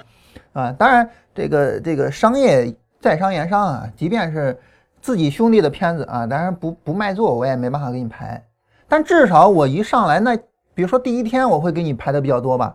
[0.53, 2.77] 啊，当然这个这个商业。
[3.01, 4.59] 在商言商啊，即便是
[5.01, 8.45] 自己兄弟的片子啊，当然不不卖座，我也没办法给你排。
[8.89, 10.37] 但至少我一上来，那
[10.75, 12.75] 比如说第一天我会给你排的比较多吧，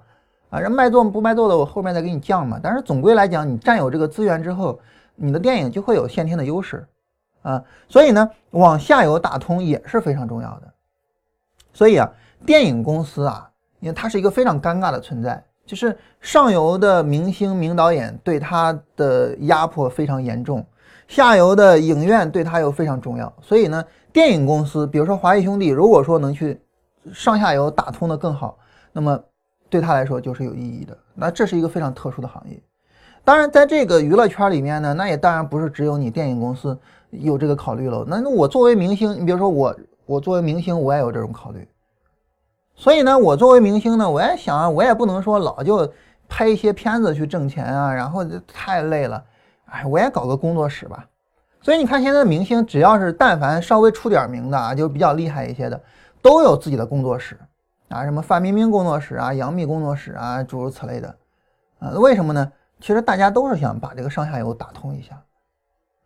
[0.49, 2.59] 啊，人卖座不卖座的，我后面再给你降嘛。
[2.61, 4.79] 但是总归来讲，你占有这个资源之后，
[5.15, 6.87] 你的电影就会有先天的优势，
[7.41, 10.73] 啊，所以呢，往下游打通也是非常重要的。
[11.73, 12.09] 所以啊，
[12.45, 15.43] 电影公司啊，因为它是一个非常尴尬的存在。
[15.65, 20.65] 就是上游的明星、名导演对他的压迫非常严重，
[21.07, 23.31] 下游的影院对他又非常重要。
[23.41, 26.59] 所以呢，电影公司，比如说华谊兄弟，如果说能去
[27.13, 28.57] 上下游打通的更好，
[28.91, 29.19] 那么
[29.69, 30.97] 对他来说就是有意义的。
[31.15, 32.61] 那这是一个非常特殊的行业。
[33.25, 36.77] 当然，在这个娱乐圈里面呢，那也当然不是只有你电影公司
[37.09, 38.03] 有这个考虑了。
[38.05, 39.73] 那那我作为明星，你比如说我，
[40.05, 41.65] 我作为明星，我也有这种考虑。
[42.83, 45.89] 所以呢，我作为明星呢，我也想啊，我也不能说老就
[46.27, 49.23] 拍一些片子去挣钱啊，然后太累了，
[49.67, 51.07] 哎，我也搞个工作室吧。
[51.61, 55.81] 所以你看，现在的明星只要是但凡稍微出点名的啊，就比较厉害一些的，
[56.21, 57.39] 都有自己的工作室
[57.87, 61.15] 啊，什么范冰冰工作室啊、杨幂工作室啊，诸如此类的
[61.79, 61.91] 啊。
[61.91, 62.51] 为什么呢？
[62.81, 65.23] 其实大家都是想把这个上下游打通一下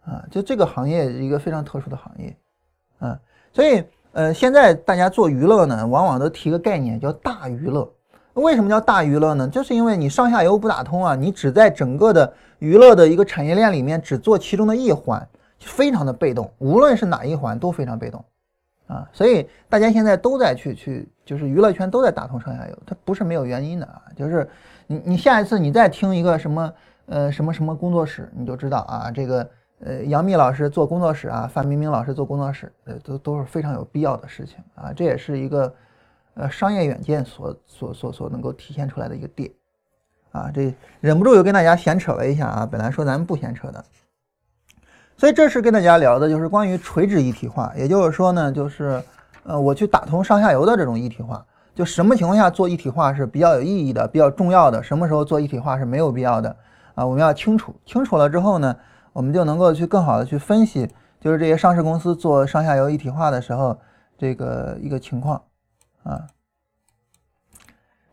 [0.05, 2.37] 啊，就这个行业一个非常特殊的行业
[2.99, 3.19] 啊，
[3.51, 3.83] 所以。
[4.17, 7.87] 呃，现在大家做娱乐呢，往往都提个概念叫大娱乐。
[8.33, 9.47] 为什么叫大娱乐呢？
[9.47, 15.27] 就是因为你上下游不打通啊，你只在整个的娱乐的一个产业链里面只做其中的一环，
[15.59, 16.51] 非常的被动。
[16.57, 18.25] 无论是哪一环都非常被动
[18.87, 19.07] 啊。
[19.13, 24.01] 所以大家现在都在去去，就是娱乐圈都在打通上下游，它不是没有原因的啊。
[24.15, 24.49] 就是
[24.87, 26.73] 你你下一次你再听一个什么
[27.05, 29.47] 呃什么什么工作室，你就知道啊这个。
[29.79, 34.91] 呃，杨幂老师做工作室啊，范冰冰老师做工作室，呃，都都是非常有必要的事情啊。
[34.91, 35.71] 这也是一个
[36.33, 39.51] 呃商业远见所所所所能够体现出来的一个点
[40.31, 40.49] 啊。
[40.51, 42.65] 这忍不住又跟大家闲扯了一下啊。
[42.65, 43.85] 本来说咱们不闲扯的，
[45.15, 48.99] 所以这是跟大家聊的就是关于垂直一体化，也就是说呢，就是
[49.43, 56.55] 呃我去打通上下游的这种一体化，就什么情况下做一体化是比较有意义的、比较重要的，什么时候做一体化是没有必要的
[56.95, 57.05] 啊？
[57.05, 58.75] 我们要清楚，清楚了之后呢？
[59.17, 60.87] 我们就能够去更好的去分析，
[61.19, 63.75] 就是这些上市公司做上下游一体化的时候，
[64.15, 65.41] 这个一个情况
[66.03, 66.27] 啊。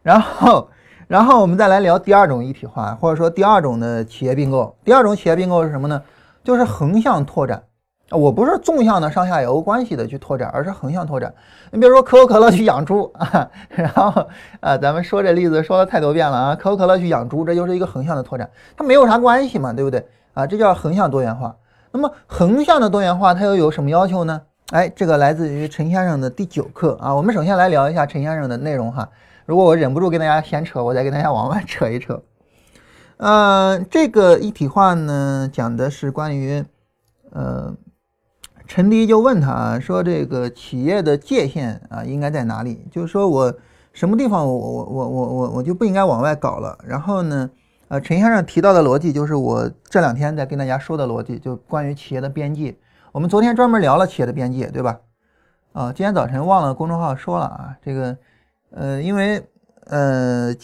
[0.01, 0.67] 然后，
[1.07, 4.75] 然后我们再来聊第二种一体化，或者说第二种的企业并购。
[4.83, 6.03] 第二种企业并购是什么呢？
[6.43, 7.63] 就是横向拓展。
[8.11, 11.35] 我不是纵向的上下游关系的去拓展，而是横向拓展。
[11.71, 14.27] 你比如说可口可乐去养猪 啊，然后
[14.61, 20.03] 啊，咱们说这例子说了太多遍了啊，可口可乐去养猪，这就是一个横向的拓展，它没有啥关系嘛，对不对？
[20.35, 21.57] 啊，这叫横向多元化。
[21.93, 24.43] 那么横向的多元化，它又有什么要求呢？
[24.71, 27.15] 哎，这个来自于陈先生的第九课啊。
[27.15, 29.09] 我们首先来聊一下陈先生的内容哈。
[29.47, 32.21] 如果我忍不住跟大家闲扯，我再跟大家往外扯一扯。
[33.19, 36.65] 呃，这个一体化呢，讲的是关于，
[37.31, 37.73] 呃，
[38.67, 42.85] 陈迪就问他说，这个企业的界限啊，应该在哪里？
[42.91, 43.55] 就是说我
[43.93, 46.77] 什么地方，我我我我我我就不应该往外搞了。
[46.85, 47.49] 然后呢？
[47.89, 52.75] 呃，陈先生提到的逻辑就是我这两天在跟大家说的逻辑，就关于企业的边界。
[53.13, 54.99] 我们昨天专门聊了企业的边界，对吧？
[55.73, 58.17] 啊，今天早晨忘了公众号说了啊，这个，
[58.71, 59.45] 呃，因为
[59.87, 60.55] 呃，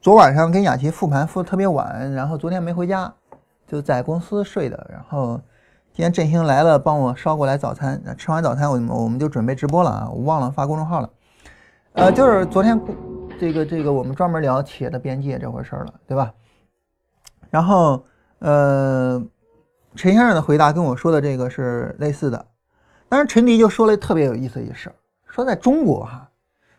[0.00, 3.12] 昨晚上跟雅琪复盘复的特别晚，然后昨天没回家，
[3.66, 4.86] 就在公司睡的。
[4.90, 5.40] 然后
[5.92, 8.00] 今天振兴来了，帮我捎过来早餐。
[8.16, 11.10] 吃完早餐，我我们就准备直播了啊，我忘了发公众号了。
[11.94, 12.80] 呃，就是昨天
[13.38, 16.32] 这个这个我们专门聊企业的边界这回事了，对吧？
[17.52, 18.02] 然后，
[18.38, 19.22] 呃，
[19.94, 22.46] 陈先生的回答跟我说的这个是类似的，
[23.10, 24.90] 但是陈迪就说了特别有意思一事，
[25.26, 26.30] 说在中国哈，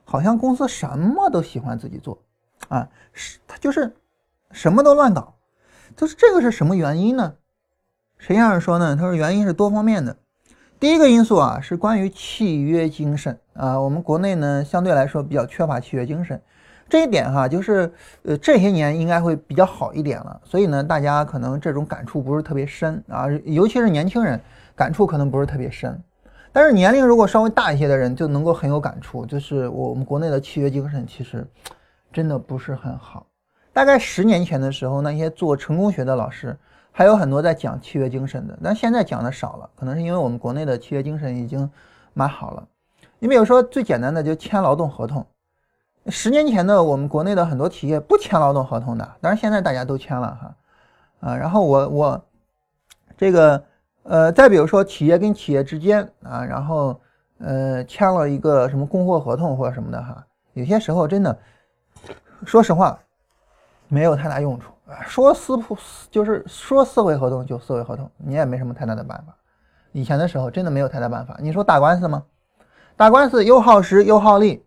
[0.03, 2.17] 好像公司什么都喜欢自己做，
[2.69, 3.95] 啊，是他就是
[4.51, 5.36] 什么都乱搞，
[5.95, 7.36] 就是这个是什么原因呢？
[8.17, 10.17] 陈先生说呢，他说原因是多方面的，
[10.79, 16.41] 第一个因素啊是关于契约精神啊，我们国内呢相对来说比较缺乏契约精神。
[16.93, 24.39] 这一点哈，就是呃这些年应该会比较好一点了，所以呢，大家可能这种感触不是特别深啊，尤其是年轻人
[24.75, 25.99] 感触可能不是特别深，
[26.51, 31.43] 但是年龄如果稍微大一些的人就能够很有感触，就是我们国内的契约精神其实
[32.12, 33.25] 真的不是很好。
[33.73, 36.56] 大概十年前的时候，那些做成功学的老师
[36.91, 41.67] 还有很多在讲契约精神的，但现在讲的少了，可能是因为我们国内的契约精神已经
[42.13, 42.63] 蛮好了。
[43.17, 45.25] 你比如说最简单的就签劳动合同。
[46.07, 50.55] 十年前的我们国内的很多企业不签劳动合同的，当然现在大家都签了哈，
[51.29, 52.25] 啊，然后我我
[53.17, 53.63] 这个
[54.03, 56.99] 呃，再比如说企业跟企业之间啊，然后
[57.39, 61.37] 呃签了一个什么供货合同或者什么的哈，有些时候真的，
[62.45, 62.99] 说实话
[63.87, 65.77] 没有太大用处啊，说撕破
[66.11, 69.33] 就是说撕毁合同就撕毁合同，你也没什么太大的办法，
[69.93, 71.37] 以前的时候真的没有太大办法。
[71.39, 72.23] 你说打官司吗？
[72.97, 74.65] 打官司又耗时又耗力，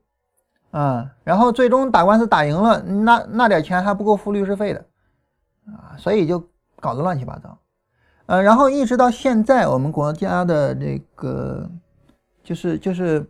[0.77, 4.85] 啊，然后最终打官司打赢了，那那点钱还不够付律师费的，
[5.69, 7.59] 啊，所以就搞得乱七八糟。
[8.27, 11.71] 呃，然后一直到现在，我们国家的这个
[12.45, 13.27] 就是就是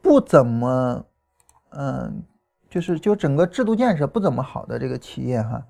[0.00, 1.04] 不怎么，
[1.70, 2.24] 嗯，
[2.68, 5.64] 就是就整个制度建设不怎么好的这个企业哈，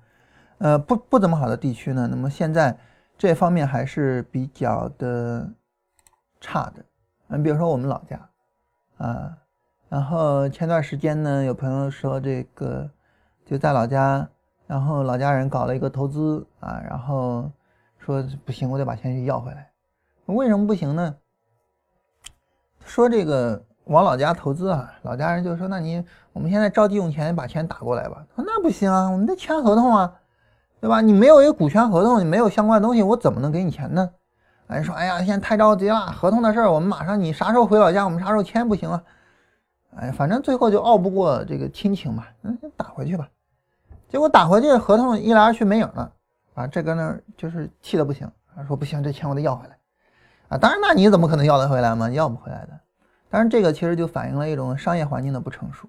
[0.57, 2.75] 呃，不不怎么好的地区呢，那么现在
[3.19, 5.47] 这方面还是比较的
[6.41, 6.83] 差的。
[7.27, 8.29] 你比如说我们老家，
[8.97, 9.37] 啊，
[9.93, 12.89] 然后前段时间呢，有朋友说这个
[13.45, 14.27] 就在老家，
[14.65, 17.51] 然后老家人搞了一个投资啊，然后。
[17.99, 19.69] 说不行，我得把钱去要回来。
[20.25, 21.15] 为什么不行呢？
[22.83, 26.03] 说这个往老家投资啊，老家人就说：“那你
[26.33, 30.15] 我们现在着急用钱，把钱打过来吧。”说：“那不行啊，我们得签合同啊，
[30.81, 30.99] 对吧？
[30.99, 34.09] 你没有一个股权合同，你没有相关的东西，我怎么能给你钱呢？”
[34.67, 39.01] 人说：“哎呀，现在太着急了，合同的事儿我们马上，你啥时候回老家，我们啥时候签不行啊？”
[39.97, 43.29] 哎，反正最后就拗不过这个亲情嘛，那就打回去吧。
[44.09, 46.11] 结果打回去，合同一来二去没影了。
[46.53, 48.29] 啊，这个呢，就是气的不行，
[48.67, 49.75] 说不行，这钱我得要回来，
[50.49, 52.07] 啊，当然，那你怎么可能要得回来嘛？
[52.11, 52.79] 要不回来的。
[53.27, 55.87] 当然，这个其实就反映了一种商业环境的不成熟，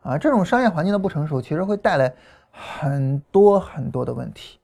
[0.00, 2.10] 啊，这种商业环境的不成熟，其实会带来
[2.50, 4.58] 很多很多的问题，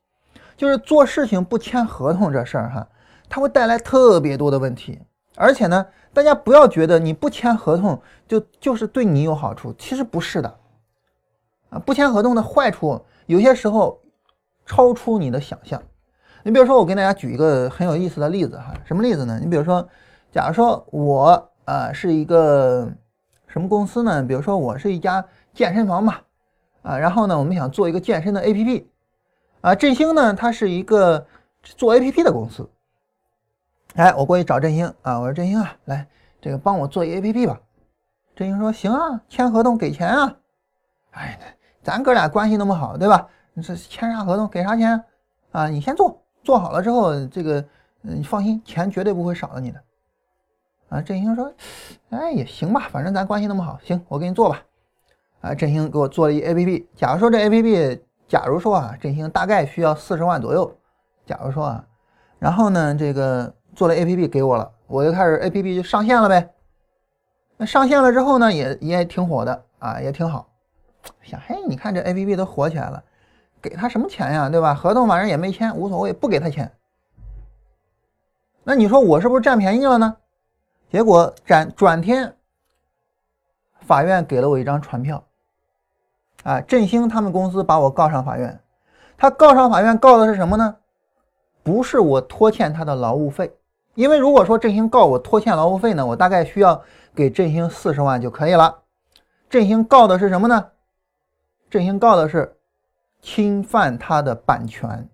[0.56, 2.88] 就是做事情不签合同这事儿哈，
[3.28, 4.98] 它会带来特别多的问题，
[5.38, 10.58] 而且呢，大家不要觉得你不签合同就就是对你有好处，其实不是的，
[11.70, 13.98] 啊，不签合同的坏处有些时候。
[14.70, 15.82] 超出你的想象，
[16.42, 19.40] 你比如说，我给大家举一个很有意思的例子哈，什么例子呢？
[19.42, 19.88] 你比如说，
[20.30, 22.86] 假如说我啊是一个
[23.46, 24.22] 什么公司呢？
[24.22, 25.24] 比如说我是一家
[25.54, 26.16] 健身房嘛，
[26.82, 28.84] 啊，然后呢，我们想做一个健身的 APP，
[29.62, 31.26] 啊，振兴呢，它是一个
[31.62, 32.68] 做 APP 的公司，
[33.94, 36.06] 哎，我过去找振兴啊，我说振兴啊，来
[36.40, 37.60] 这个帮我做一 APP 吧，
[38.36, 40.36] 振兴说行啊，签合同给钱啊，
[41.12, 41.38] 哎，
[41.82, 43.26] 咱哥俩关系那么好，对吧？
[43.54, 45.02] 你这签啥合同，给啥钱
[45.50, 45.66] 啊？
[45.68, 47.64] 你先做，做好了之后，这个，
[48.02, 49.82] 你放心，钱绝对不会少了你的。
[50.90, 51.52] 啊，振兴说，
[52.10, 54.62] 哎，也行吧，反正咱关系那么好，行，我给你做吧。
[55.40, 56.86] 啊，振兴给我做了一 APP。
[56.94, 60.78] 假如说这 APP，假如说啊，振兴大概需要四十万左右。
[61.26, 61.84] 假如说啊，
[62.38, 66.52] 然后呢，这个做了 APP 给我了，我就开始 APP 就上线了呗。
[67.56, 70.48] 那上线了之后呢，也也挺火的啊，也挺好。
[71.22, 73.00] 想，嘿，你看这 APP 都火起来了。
[73.62, 74.74] 给他什么钱呀，对吧？
[74.74, 76.68] 合同反正也没签，无所谓，不给他钱。
[78.64, 80.16] 那你说我是不是占便宜了呢？
[80.90, 82.34] 结果转转天，
[83.82, 85.22] 法院给了我一张传票，
[86.42, 88.58] 啊，振兴他们公司把我告上法院。
[89.16, 90.74] 他告上法院告的是什么呢？
[91.62, 93.52] 不是我拖欠他的劳务费，
[93.98, 96.80] 因为如果说振兴告我拖欠劳务费呢，我大概需要
[97.16, 98.82] 给振兴四十万就可以了。
[99.50, 100.66] 振兴告的是什么呢？
[101.68, 102.54] 振兴告的是。
[103.20, 105.08] 侵犯他的版权，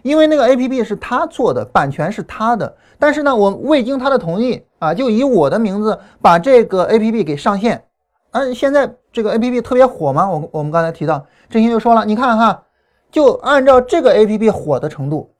[0.00, 2.78] 因为那个 A P P 是他做的，版权是他的。
[2.98, 7.84] 但是呢，我未经他的同意啊，就以我的名字把这个 A P P 给上线。
[8.30, 12.64] 而现在这个 A P P 特别火嘛，我我们刚才提到，振兴就说了，你看哈，
[13.10, 15.30] 就按照这个 A P P 火的程度，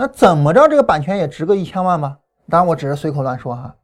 [0.00, 2.20] 那怎么着这个版权也值个一千万吧？
[2.48, 3.74] 当然我只是随口乱说哈，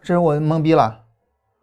[0.00, 1.00] 这是我懵逼了。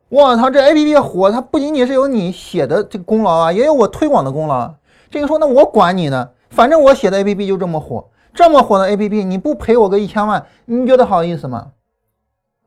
[0.09, 4.75] 我操，这 A P P 火，它不仅仅是有你写的这个功劳啊，也有我推广的功劳。
[5.09, 11.71] 这个说，那我管你呢，反正我写的 A P P 就这么火，这么火的 A P P，你不赔我个一千万，你觉得好意思吗？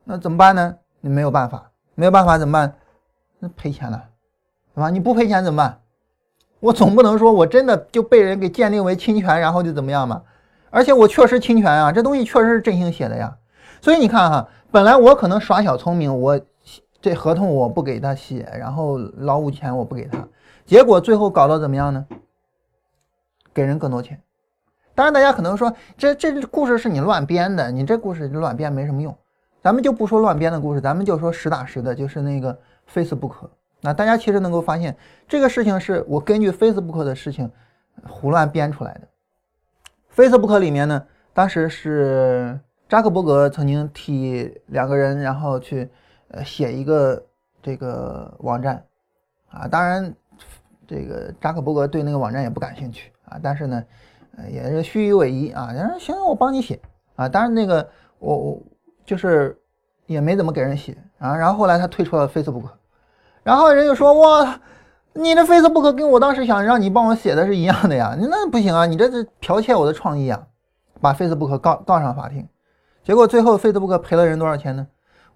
[0.05, 0.75] 那怎么办呢？
[1.01, 2.73] 你没有办法，没有办法怎么办？
[3.37, 4.05] 那赔钱了，
[4.73, 4.89] 对吧？
[4.89, 5.81] 你不赔钱怎么办？
[6.59, 10.21] 我总不能说我真的就被人给鉴定为侵权，然后就怎么样吧？
[10.69, 13.37] 而且我确实侵权啊，这东西确实是振兴写的呀。
[13.81, 16.39] 所以你看哈，本来我可能耍小聪明，我。
[16.99, 20.27] 这合同我不给他写，然后劳务钱我不给他，
[20.65, 22.03] 结果最后搞到怎么样呢？
[23.53, 24.19] 给人更多钱。
[24.95, 29.15] 当然，大家可能说这这故事是你乱编的，你这故事乱编没什么用。
[29.61, 32.57] 咱们就不说乱编的故事，咱们就说实打实的，就是那个
[32.91, 33.35] Facebook。
[33.81, 34.95] 那大家其实能够发现，
[35.27, 37.51] 这个事情是我根据 Facebook 的事情
[38.07, 39.07] 胡乱编出来的。
[40.15, 42.59] Facebook 里面呢，当时是
[42.89, 45.89] 扎克伯格曾经替两个人，然后去。
[46.29, 47.25] 呃，写一个
[47.63, 48.83] 这个网站
[49.49, 50.13] 啊，当然，
[50.85, 53.81] 这个扎克伯格对那个网站也不感兴趣啊，但是呢，
[54.35, 55.73] 呃，也是虚与委蛇啊。
[55.73, 56.77] 他说行，我帮你写
[57.15, 57.29] 啊。
[57.29, 58.63] 当然那个我我
[59.05, 59.57] 就是
[60.05, 61.33] 也没怎么给人写啊。
[61.33, 62.71] 然后后来他退出了 Facebook，
[63.47, 64.59] 然后人就说哇，
[65.13, 70.45] 你的 Facebook 跟我当时想让你帮我写的是一样的呀， 那不行啊，你这是剽窃我的创意啊。
[70.99, 72.45] 把 Facebook 告告上法庭，
[73.05, 74.85] 结果最后 Facebook 赔了人多少钱呢？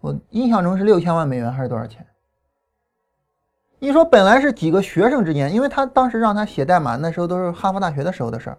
[0.02, 2.06] 我印象中是六千万美元还是多少钱？
[3.80, 8.58] 你说本来是几个学生之间，因为他当时让他写代码，那时候都是哈佛大学的时候的事儿，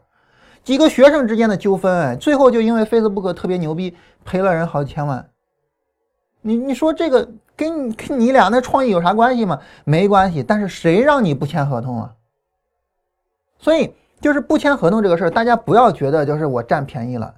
[0.65, 3.95] 几个学生之间的纠纷，最后就因为 Facebook 特别牛逼，
[4.25, 5.29] 赔了人好几千万。
[6.41, 7.29] 你你说这个
[7.63, 9.61] 跟跟你俩那创意有啥关系吗？
[9.85, 12.15] 没关系，但是谁让你不签合同啊？
[13.59, 17.35] 所以就是不签合同这个事儿，大家不要觉得就是我占便宜了，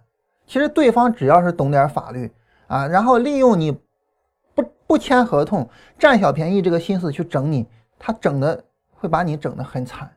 [0.46, 2.32] 其实对方只要是懂点法律
[2.66, 3.78] 啊，然后利用你。
[4.56, 5.68] 不不签合同
[5.98, 7.66] 占小便宜这个心思去整你，
[7.98, 8.62] 他整的
[8.92, 10.08] 会把你整得很惨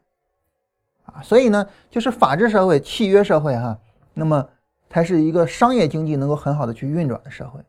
[1.06, 1.24] 啊！
[1.24, 3.76] 所以呢，就是法治社会、契约社会哈，
[4.14, 4.48] 那么
[4.92, 7.60] 才是一个商业经济能够很好的去运转的社会。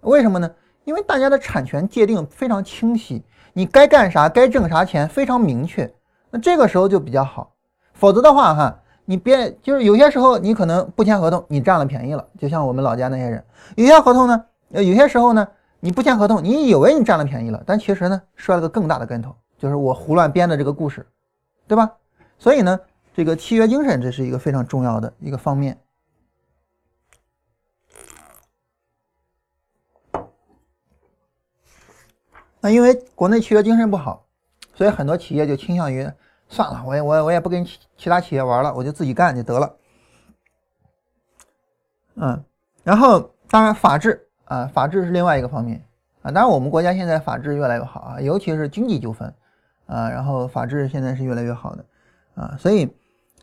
[0.00, 0.50] 为什么呢？
[0.84, 3.22] 因为大家的产权界定非常清晰，
[3.52, 5.92] 你该干啥、该挣啥钱非常明确，
[6.30, 7.52] 那这个时候就比较好。
[7.94, 12.26] 否则的话哈，你别就是有些时候你可能不签合同，你占了便宜了。
[12.38, 13.44] 就像我们老家那些人，
[13.76, 15.46] 有些合同呢，呃，有些时候呢。
[15.84, 21.04] 你不签合同，你以为你占了便宜了，但其实呢，摔了个更大的跟头，就是我胡乱编的这个故事，
[21.66, 21.90] 对吧？
[22.38, 22.78] 所以呢，
[23.12, 25.76] 这个契约精神这是一个非常重要的一个方面。
[32.62, 34.24] 那因为国内契约精神不好，
[34.72, 36.10] 所以很多企业就倾向于
[36.48, 39.76] 算了，我也我我也不跟其其他企业玩了，我就自己干就得了。
[42.14, 42.42] 嗯，
[42.82, 44.28] 然后当然法治。
[44.44, 45.82] 啊，法治是另外一个方面
[46.20, 49.32] 啊，当然我们国家现在法治越来越好啊，尤其是经济纠纷
[49.86, 51.82] 啊，然后法治现在是越来越好的
[52.34, 52.86] 啊，所以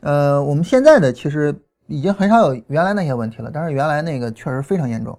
[0.02, 1.52] 呃，我们现在的其实
[1.88, 5.18] 已经很少有原来那些问题了，但是原来那个确实非常严重，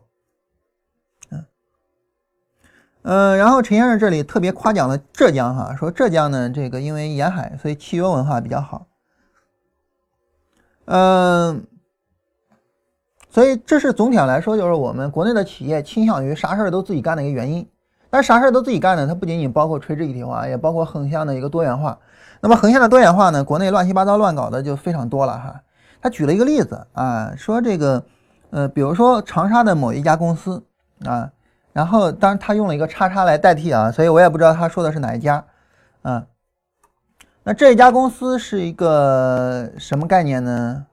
[3.04, 8.88] 嗯，然后陈先生这里特别夸奖了浙江哈，说浙江呢这个因为沿海，所以契约文化比较好，
[10.86, 11.66] 嗯。
[13.34, 17.66] 所以这是总体上来说，就是我们国内的企业倾向于啥事儿都自己干的一个原因。
[18.10, 19.08] 但啥事儿都自己干呢？
[19.08, 21.98] 它不仅仅包括垂直一体化，也包括横向的一个多元化。
[22.42, 23.42] 那么横向的多元化呢？
[23.42, 25.62] 国内乱七八糟乱搞的就非常多了哈。
[26.02, 28.04] 他举了一个例子啊，说这个
[28.50, 30.62] 呃，比如说长沙的某一家公司
[31.06, 31.32] 啊，
[31.74, 35.46] 然后当然他用了一个叉叉来代替啊，所以我也不知道他说的是哪一家
[36.02, 36.28] 啊。
[37.44, 40.88] 那这一家公司是一个什么概念呢？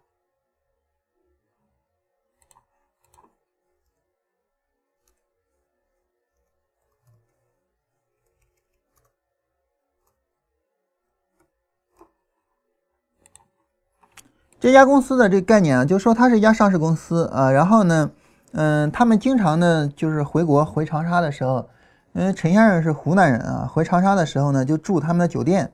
[14.60, 18.10] 这家公司的这个概念啊，就是说它是一家上市公司啊，然后呢，
[18.52, 21.68] 嗯，他们经常呢就是回国回长沙的时候，
[22.14, 25.70] 因为陈先生是湖南人啊，回长沙的时候呢就住他们的酒店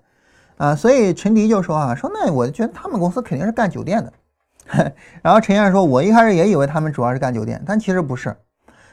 [0.56, 4.12] 啊，所以陈迪就说啊，说那我觉得他们公司肯定是干酒店的，
[5.22, 8.36] 然后陈先生说，我一开始也以为他们主要是干酒店，但其实不是，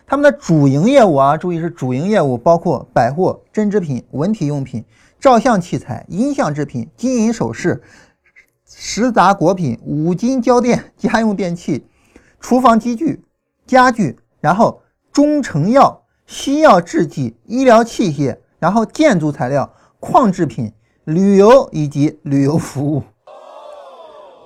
[0.06, 4.86] 他们的主营业务啊，注意是主营业务，包括百货、针织品、文体用品、
[5.20, 7.82] 照相器材、音像制品、金银首饰。
[8.74, 11.86] 食杂果品、五金胶垫、家用电器、
[12.40, 13.22] 厨房机具、
[13.72, 14.82] 家具，然后
[15.14, 20.74] 中成药、西药制剂、医疗器械，然后建筑材料、矿制品、
[21.06, 23.02] 旅游以及旅游服务，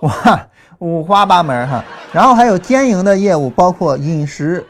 [0.01, 0.47] 哇，
[0.77, 1.83] 五花八门哈。
[2.13, 4.63] 然后还有兼营的业务，包括饮食、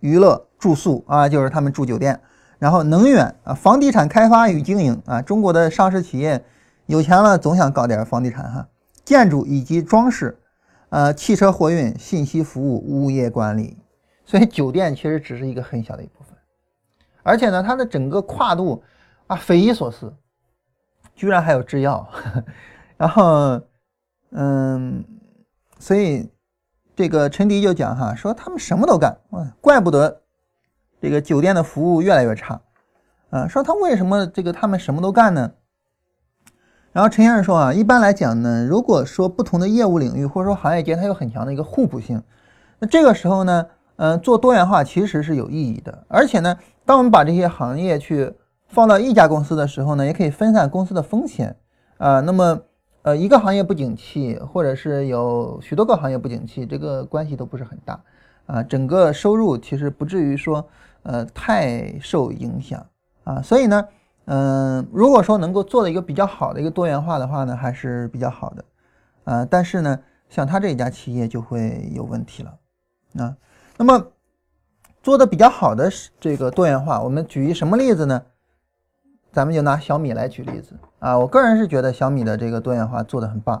[0.00, 2.20] 娱乐、住宿啊，就是他们住酒店。
[2.58, 6.44] 然后能源啊，房地产开发与经营啊，中国的上市企业
[6.84, 8.68] 有钱了，总想搞点房地产哈。
[9.06, 10.38] 建筑以及装饰，
[10.90, 13.78] 呃，汽车货运、信息服务、物业管理，
[14.32, 16.34] 所以酒店其实只是一个很小的一部分，
[17.22, 18.82] 而且呢，它的整个跨度
[19.26, 20.10] 啊，匪夷所思，
[21.14, 22.08] 居然还有制药，
[22.96, 23.60] 然后，
[24.30, 25.04] 嗯，
[25.78, 26.32] 所以
[26.96, 29.14] 这个陈迪就讲哈，说他们什么都干，
[29.60, 30.22] 怪不得
[30.98, 32.58] 这个酒店的服务越来越差，
[33.28, 35.52] 啊，说他为什么这个他们什么都干呢？
[36.92, 42.22] 然后陈先生说啊，一般来讲呢，如果说不同的业务领域或者说行业间它有很强的一个互补性，
[42.78, 43.66] 那这个时候呢，
[44.02, 46.04] 呃，做多元化其实是有意义的。
[46.08, 48.34] 而且呢，当我们把这些行业去
[48.66, 51.54] 放到一家公司的时候呢，也可以分散公司的风险
[51.98, 52.18] 啊。
[52.18, 52.60] 那么，
[53.02, 58.02] 呃，一个行业不景气，或者是有许多个行业不景气，这个关系都不是很大
[58.46, 58.60] 啊。
[58.60, 60.66] 整个收入其实不至于说
[61.04, 62.84] 呃太受影响
[63.22, 63.40] 啊。
[63.40, 63.86] 所以呢。
[64.26, 68.64] 嗯，如果说能够做的一个比较好的一个多元化的话呢，还是比较好的，
[69.24, 69.98] 啊，但是呢，
[70.28, 72.54] 像他这一家企业就会有问题了，
[73.18, 73.34] 啊，
[73.82, 74.12] 那么
[75.02, 78.22] 做的比较好的是这个多元化，我们举一什么例子呢？
[79.32, 83.60] 咱们就拿小米来举例子啊，我个人是觉得小米的这个多元化做的很棒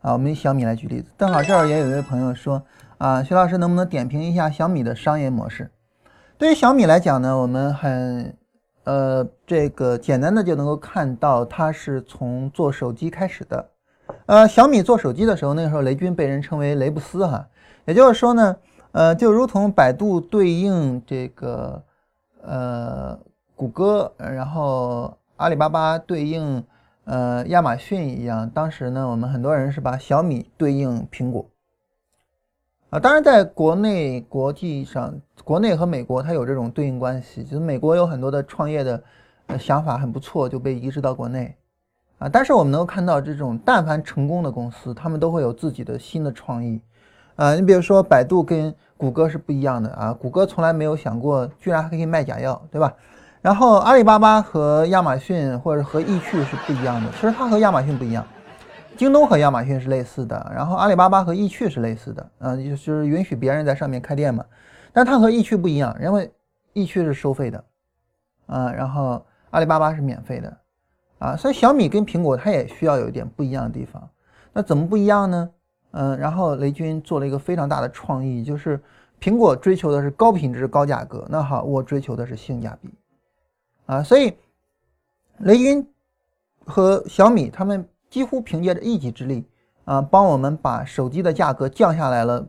[0.00, 2.60] 啊，我们以小米来举例子，正好这儿也有一位朋友说
[2.98, 5.70] 啊，徐老师能不能点评一下小米的商业模式？
[6.36, 8.36] 对于小米来讲呢，我们很
[8.82, 13.68] 呃这个简单的就能够看到，它是从做手机开始的。
[14.26, 17.46] 呃，小米做手机的时候，那个时候雷军被人称为雷布斯哈，
[17.84, 18.56] 也就是说呢，
[18.92, 21.82] 呃，就如同百度对应这个
[22.42, 23.18] 呃
[23.54, 26.64] 谷歌，然后阿里巴巴对应
[27.04, 31.46] 呃亚马逊一样，当时呢，我们很多人是把小米对应苹果
[32.90, 32.98] 啊。
[32.98, 35.14] 当然，在国内国际上，
[35.44, 39.00] 国内和美国它有这种对应关系，就是美国有很多的创业的
[39.58, 41.54] 想法很不错，就被移植到国内。
[42.18, 46.80] 啊，但是我们能够看到，这种但凡成功的公司，他们都会有自己的新的创意。
[47.40, 52.92] 啊，你比如说百度跟谷歌是不一样的啊，谷歌从来没有想过居然还可以卖假药，对吧？
[53.40, 58.22] 然后阿里巴巴和亚马逊或者和易趣是不一样的，其实它和亚马逊不一样，
[58.94, 64.44] 京东和亚马逊是类似的，然后阿里巴巴和易趣是类似的，嗯，就是允许别人在上面开店嘛。
[64.92, 66.30] 但它和易趣不一样，因为
[66.74, 67.64] 易趣是收费的，
[68.48, 70.56] 啊，然后阿里巴巴是免费的。
[71.20, 74.06] 啊，所以小米跟苹果它也需要有一点不一样的地方。
[74.52, 75.48] 那怎么不一样呢？
[75.92, 78.80] 嗯，然后雷军做了一个非常大的创意，就是
[79.20, 82.90] 苹果追求的是高品质、高价格，那好，我追求的是性价比。
[83.86, 84.32] 啊，所以
[85.38, 85.86] 雷军
[86.64, 89.44] 和小米他们几乎凭借着一己之力
[89.84, 92.46] 啊，帮我们把手机的价格降下来了。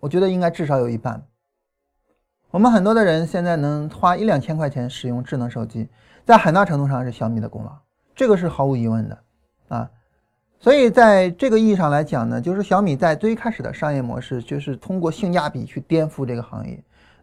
[0.00, 1.22] 我觉得应该至少有一半。
[2.50, 5.88] 我们很多的人现在能花一两千块钱使用智能手机。
[6.24, 7.72] 在很大程度上是小米的功劳，
[8.14, 9.18] 这个是毫无疑问的
[9.68, 9.90] 啊。
[10.62, 16.80] 所以在这个意义上来讲呢，就是小米在最开始的商业模式就是通过性价比去颠覆这个行业。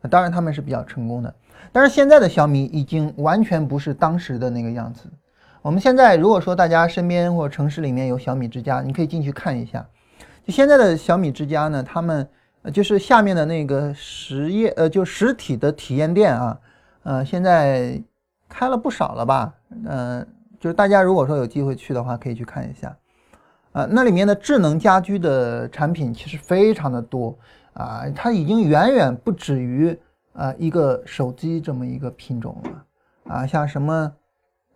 [0.10, 1.34] 当然他们是比较成功的，
[1.72, 5.10] 但是现在的小米已经完全不是当时的那个样子。
[5.62, 9.88] 我们现在如果说大家身边或城市里面有小米之家，你可以进去看一下。
[10.46, 12.28] 就现在的小米之家呢，他们
[12.74, 16.60] 就是下面的那个实业呃，就实体的体验店啊，
[17.04, 18.02] 呃，现在。
[18.52, 19.54] 开了不少了吧？
[19.86, 20.26] 嗯，
[20.60, 22.98] 就是大家如果说有机会去的话，可以去看一下。
[23.80, 27.38] 啊，那里面的智能家居的产品其实非常的多
[27.72, 29.98] 啊，它已经远远不止于
[30.34, 34.14] 啊一个手机这么一个品种了啊，像什么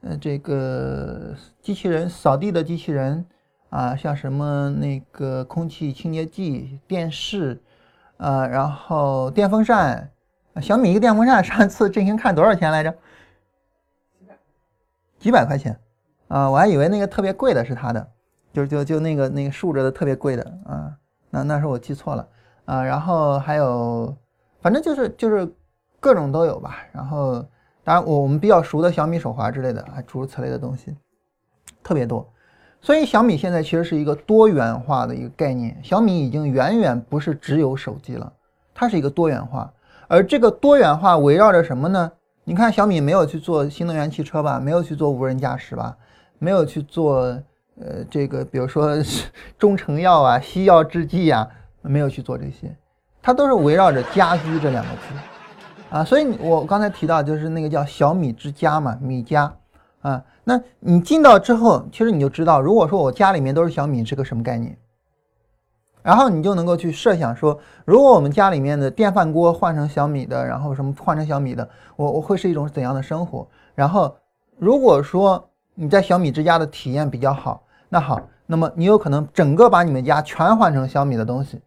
[0.01, 3.26] 呃这个机器人扫地的机器人
[3.70, 7.62] 啊，像什么那个空气清洁剂、电视
[8.16, 10.10] 啊，然后电风扇，
[10.62, 12.95] 小米一个电风扇上次振兴看多少钱来着？
[15.20, 15.78] 几百块钱，
[16.30, 18.12] 啊，我还以为那个特别贵的是他的，
[18.54, 20.93] 就就就那个那个竖着的特别贵的啊，
[21.32, 22.28] 那那是我记错了
[22.66, 22.84] 啊。
[22.84, 24.16] 然后还有，
[24.62, 25.51] 反正就是就是
[25.99, 26.78] 各种都有吧。
[26.91, 27.43] 然后
[27.84, 30.95] 当然我我们比较熟的小米手环之类的啊，诸如此类的东西
[31.84, 32.26] 特别多。
[32.80, 38.32] 所以小米现在其实是一个多元化的一个概念，小米已经远远不是只有手机了，
[38.74, 39.74] 它是一个多元化。
[40.10, 42.12] 而这个多元化围绕着什么呢？
[42.43, 45.97] 你看小米没有去做新能源汽车吧，没有去做无人驾驶吧，
[46.39, 47.41] 没有去做
[47.80, 48.95] 呃这个，比如说
[49.57, 51.47] 中成药啊、西药制剂啊，
[51.82, 52.76] 没有去做这些，
[53.21, 56.03] 它都是围绕着家居这两个字啊。
[56.03, 59.53] 所以我刚才提到就是那个叫小米之家嘛，米家
[60.01, 60.24] 啊。
[60.43, 64.78] 那你进到之后，其实你就知道，如果说我家里面都是小米，是个什么概念？
[66.01, 73.47] 然后你就能够去设想说，如果我们家里面的电饭锅换成小米的，然后什么换成小米的，我我会是一种怎样的生活？
[73.74, 74.13] 然后
[74.59, 81.61] 如果说你在小米之家的体验比较好，那好，那么你有可能整个把你们家全换成小米的东西。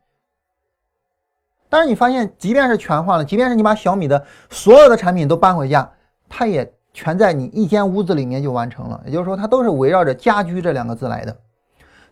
[1.68, 5.90] 但是你发现，即便是全换了，即便是你把小米的所有的产品都搬回家，
[6.28, 9.02] 它也全在你一间屋子里面就完成了。
[9.04, 11.36] 也就是说，它都是围绕着家居这两个字来的。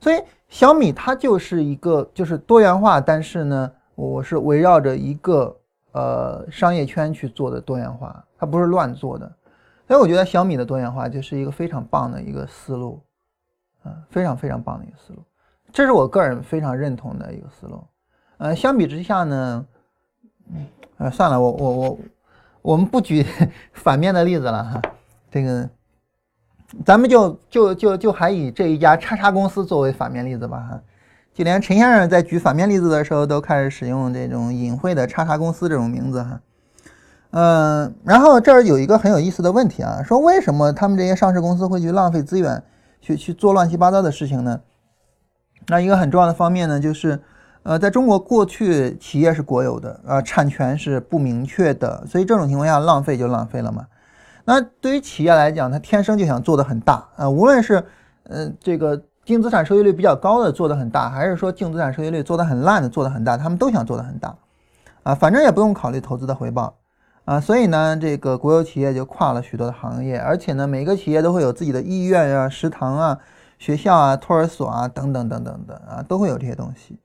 [0.00, 0.20] 所以。
[0.46, 5.56] 小米它就是一个就是多元化，但是呢，我是围绕着一个
[5.90, 9.32] 呃商业圈去做的多元化，它不是乱做的。
[9.86, 13.02] 所以我觉得小米的多元化就是一个非常棒的一个思路，
[13.82, 15.22] 啊，非常非常棒的一个思路，
[15.72, 17.84] 这是我个人非常认同的一个思路。
[18.38, 19.66] 呃，相比之下呢，
[20.52, 20.66] 嗯，
[20.98, 21.98] 呃，算了，我我我
[22.62, 23.24] 我们不举
[23.72, 24.82] 反面的例子了哈，
[25.30, 25.68] 这个。
[26.84, 30.82] 咱们就就就就还以这一家叉叉公司作为反面例子吧哈，
[31.32, 36.40] 就连陈先生在举反面例子的时候都开始使用这种隐晦的叉叉公司这种名字哈，
[37.36, 42.62] 嗯，然后这儿有一个很有意思的问题啊，说为什么他们这些上市公司会去浪费资源
[43.00, 44.60] 去去做乱七八糟的事情呢？
[45.66, 47.20] 那一个很重要的方面呢，就是
[47.64, 53.84] 呃，在中国过去企业是国有的，呃，产权是不明确的，所以这种情况下浪费就浪费了嘛。
[54.44, 57.84] 那对于企业来讲，它天生就想做的很大啊，无论是
[58.28, 63.36] 呃这个净资产收益率比较高的做得很大，还是说净资产收益率做得很烂的做得很大？
[63.36, 64.36] 他们都想做得很大，
[65.02, 66.76] 啊，反正也不用考虑投资的回报，
[67.24, 73.18] 啊，所以呢，这个国有企业就跨了许多的行业，而且呢，每个企业都会有自己的医院啊、食堂啊、
[73.58, 76.98] 学校啊、托儿所啊等等等等的啊，都会有这些东西，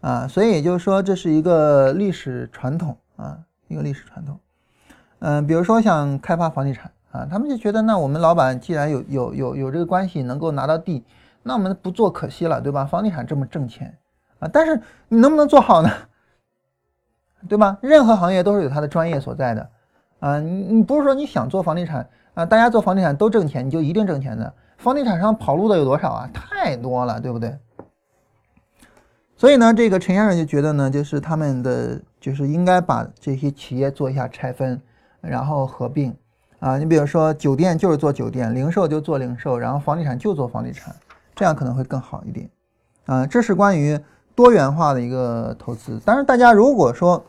[0.00, 3.38] 啊，所以也就是说这是一个历史传统啊，
[3.68, 4.40] 一个历史传统，
[5.18, 11.04] 嗯，比如说像开发房地产啊，他们就觉得那我们老板既然有有有有这个关系能够拿到地。
[11.42, 12.84] 那我们不做可惜了，对吧？
[12.84, 13.96] 房地产这么挣钱
[14.40, 15.90] 啊，但是你能不能做好呢？
[17.48, 17.78] 对吧？
[17.80, 19.70] 任何行业都是有它的专业所在的
[20.20, 20.38] 啊。
[20.40, 24.52] 你你不是说你想做房地产啊，大家做房地产都挣钱，你就一定挣钱的？
[24.78, 26.30] 房地产上跑路的有多少啊？
[26.32, 27.56] 太多了，对不对？
[29.36, 34.80] 所以呢，这个陈先生就觉得呢，就是他们的就是应该把这些企业做一下拆分，
[35.20, 36.14] 然后合并
[36.58, 36.78] 啊。
[36.78, 40.94] 你比如说酒店就是做酒店，零售就做零售，然后房地产就做房地产。
[41.34, 42.50] 这样可能会更好一点，
[43.06, 43.98] 啊，这是关于
[44.40, 46.00] 多元化的一个投资。
[46.02, 47.22] 当然，大家如果说，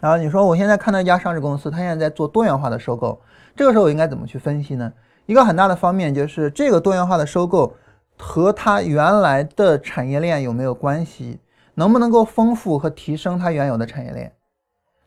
[0.00, 3.20] 啊，你说我现在看到一家上市公司，它现在在做多元化的收购，
[3.56, 4.92] 这个时候我应该怎么去分析呢？
[5.26, 7.74] 一个很大的方面就是这个多元化的收购
[8.16, 11.40] 和它原来的产业链有没有关系，
[11.74, 14.32] 能不能够丰富和提升它原有的产业链，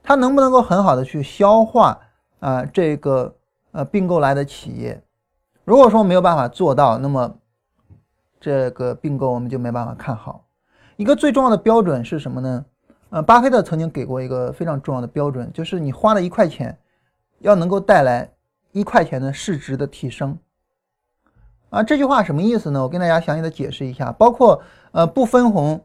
[0.03, 1.97] 它能不能够很好的去消化
[2.39, 3.33] 啊这个
[3.71, 5.01] 呃并购来的企业？
[5.63, 7.35] 如果说没有办法做到，那么
[8.41, 10.43] 这个并购我们就没办法看好。
[10.97, 12.65] 一个最重要的标准是什么呢？
[13.09, 16.77] 呃，巴菲特曾经给过一个非常重要的标准，就是你花了一块钱，
[17.39, 18.29] 要能够带来
[18.71, 20.37] 一块钱的市值的提升。
[21.69, 22.81] 啊，这句话什么意思呢？
[22.81, 24.11] 我跟大家详细的解释一下。
[24.11, 25.79] 包括呃不分红，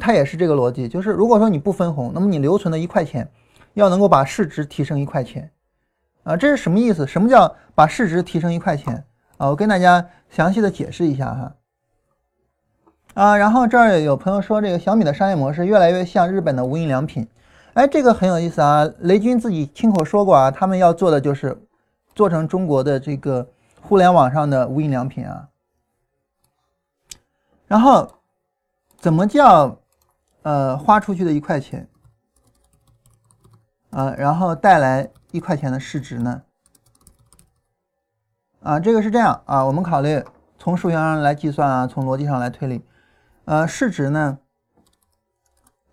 [0.00, 3.30] 它也是这个逻辑，就是如果说你不分红，那么你留存的一块钱，
[3.74, 5.50] 要能够把市值提升一块钱。
[6.24, 7.06] 啊，这是什么意思？
[7.06, 9.04] 什么叫把市值提升一块钱？
[9.36, 11.54] 啊，我跟大家详细的解释一下哈。
[13.16, 17.26] 啊，然后这儿有朋友说，这个小米的商业模式越来越像日本的无印良品，
[17.72, 18.86] 哎，这个很有意思啊。
[18.98, 21.58] 雷军自己亲口说过啊，他们要做的就是
[22.14, 23.48] 做成中国的这个
[23.80, 25.48] 互联网上的无印良品啊。
[27.66, 28.06] 然后
[28.98, 29.78] 怎么叫
[30.42, 31.88] 呃花出去的一块钱
[33.92, 36.42] 啊，然后带来一块钱的市值呢？
[38.62, 40.22] 啊，这个是这样啊，我们考虑
[40.58, 42.84] 从数学上来计算啊，从逻辑上来推理。
[43.46, 44.40] 呃，市值呢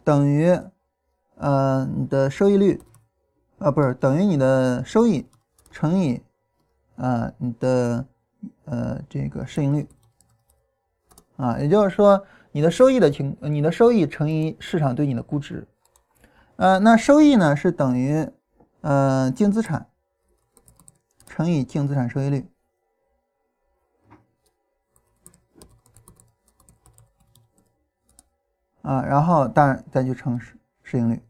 [0.04, 0.60] 等于
[1.36, 2.82] 呃你的收益率，
[3.60, 5.28] 呃不是等于你的收益
[5.70, 6.24] 乘以
[6.96, 8.08] 呃你的
[8.66, 9.88] 呃这个市盈率
[11.38, 15.68] 啊，也就是说你的收益的情，你的收益乘以市场对你的估值，
[16.56, 18.28] 呃那收益呢是等于
[18.82, 19.88] 呃净资产
[21.28, 22.50] 乘以净资产收益率。
[28.84, 31.22] 啊，然后当然再去乘市市盈率。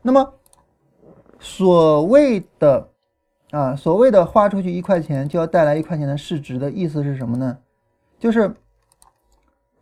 [0.00, 0.34] 那么
[1.38, 2.88] 所谓的
[3.50, 7.58] 啊，所谓的花出去一块钱就要带来一块钱的市值的意思是什么呢？
[8.18, 8.56] 就是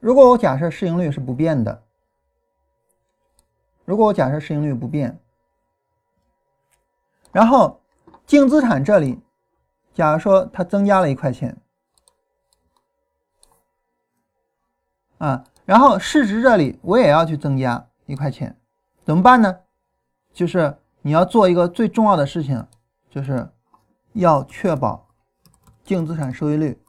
[0.00, 1.82] 如果我假设市盈率是不变的，
[3.84, 5.20] 如果我假设市盈率不变，
[7.30, 7.80] 然后
[8.26, 9.20] 净资产这里，
[9.94, 11.56] 假如说它增加了一块钱。
[15.20, 18.56] 啊，然后市值这里我也要去增加一块钱，
[19.04, 19.54] 怎么办呢？
[20.32, 22.66] 就是你要做一个最重要的事情，
[23.10, 23.46] 就是
[24.14, 25.06] 要确保
[25.84, 26.80] 净资产收益率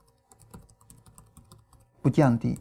[2.02, 2.58] 不降低。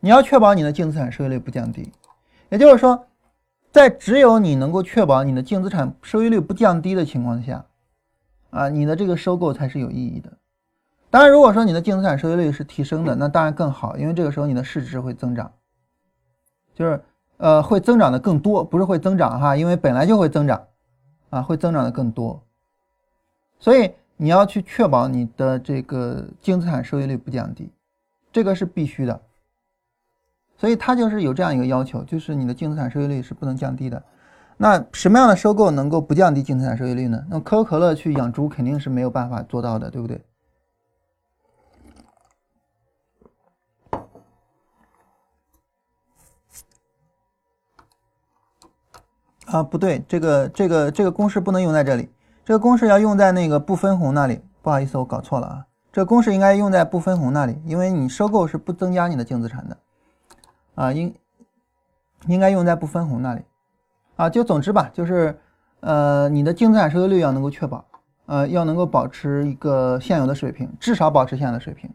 [0.00, 1.92] 你要确保你的净资产收益率不降低，
[2.48, 3.06] 也就是说，
[3.70, 7.64] 在只有你能够确保你的净资产收益率不降低的情况下，
[8.50, 10.36] 啊，你的这个收购才是有意义的。
[11.08, 15.50] 当然，如果说你的净资产收益率是提升的，那当然更好，因为这个时候你的市值会增长，
[16.74, 17.00] 就是
[17.38, 20.66] 呃会增长的更多，不是会增长哈，因为本来就会增长，
[21.30, 22.42] 啊会增长的更多，
[23.58, 27.70] 所以你要去确保你的这个净资产收益率不降低，
[28.32, 29.20] 这个是必须的，
[30.58, 34.02] 所以它就是有这样一个要求，就是你的净资产收益率是不能降低的。
[34.58, 37.24] 那什么样的收购能够不降低净资产收益率呢？
[37.30, 40.20] 那可口可乐去养猪肯定是没有办法做到的，对不对？
[49.46, 52.08] 啊，不对，这个这个这个公式不能用在这里，
[52.44, 54.40] 这个公式要用在那个不分红那里。
[54.62, 59.76] 不好意思，我搞错了啊，这个公式应该用在不分红那里，因为你收购是不增加你的净资产的，
[60.74, 61.14] 啊，应
[62.26, 63.42] 应该用在不分红那里，
[64.16, 65.38] 啊，就总之吧，就是
[65.78, 67.84] 呃，你的净资产收益率要能够确保，
[68.26, 71.88] 呃，要能够保持一个现有的水平，至少保持现有的水平。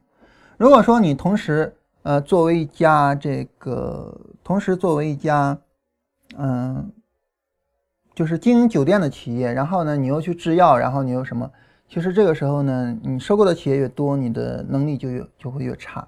[0.56, 5.58] 如果说你同时，呃，作为一家这个，同时作为一家，
[6.38, 6.90] 嗯，
[8.14, 11.50] 就是经营酒店的企业，然后呢，你又去制药，然后你又什么？
[11.88, 16.08] 其实这个时候呢，你收购的企业越多，你的能力就越就会越差。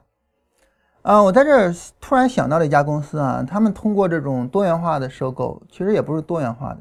[1.01, 6.79] 啊，我在这儿突然想到了一家公司啊，他们通过这种多元化的收购，其实也不是多元化的。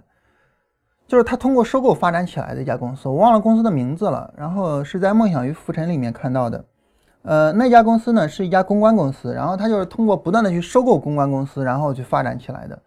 [1.09, 4.33] 就是他通过收购发展起来的一家公司，我忘了公司的名字了。
[4.37, 6.65] 然后是在《梦想与浮沉》里面看到的。
[7.23, 12.81] 呃，那家公司呢是一家公关公司，然后他就是通过不断的去收购公关公司，然后去发展起来的。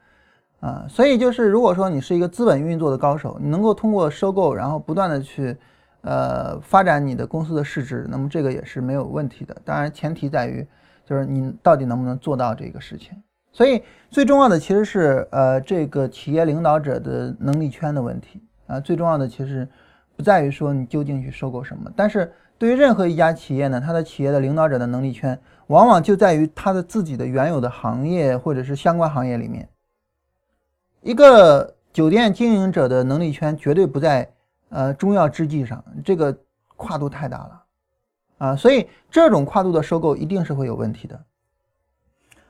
[0.65, 5.55] 啊，所以就是如果说你是一个资本运作的高手，你能够通过收购，然后不断的去
[6.01, 9.55] 呃发展你的公司的市值，那么这个也是没有问题的。
[9.63, 10.67] 当然前提在于
[11.05, 13.11] 就是你到底能不能做到这个事情。
[13.51, 19.67] 所以最重要的其实是呃这个企业领导者的能力圈的问题啊，最重要的其实
[20.17, 29.69] 不在于说你究竟去收购什么，但是对于任何一家企业呢，它的企业的领导者的能力圈往往就在于它的自己的原有的行业或者是相关行业里面。
[31.05, 34.27] 一个酒店经营者的能力圈绝对不在
[34.69, 36.35] 呃中药制剂上，这个
[36.75, 37.63] 跨度太大了
[38.39, 41.21] 啊，所以这种跨度的收购一定是会有问题的。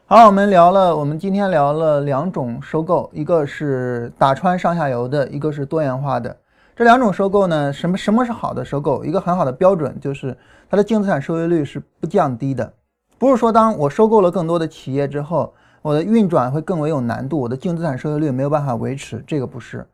[0.05, 6.33] 好，我们聊了，我们今天聊了两种收购，一个是打穿上下游的，一个是多元化的。
[6.77, 9.03] 这两种收购呢，什么什么是好的收购？
[9.03, 10.35] 一个很好的标准就是
[10.69, 12.71] 它的净资产收益率是不降低的。
[13.17, 15.53] 不是说当我收购了更多的企业之后，
[15.85, 19.87] 我的运转会更为有难度，我的净资产收益率没有办法维持，这个不是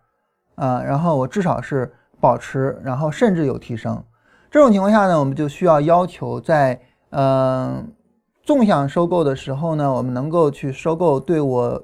[0.55, 0.81] 啊。
[0.81, 4.01] 然后我至少是保持，然后甚至有提升。
[4.49, 6.79] 这种情况下呢，我们就需要要求在
[7.09, 7.91] 嗯。
[8.43, 11.83] 纵向收购的时候呢，我们能够去收购对我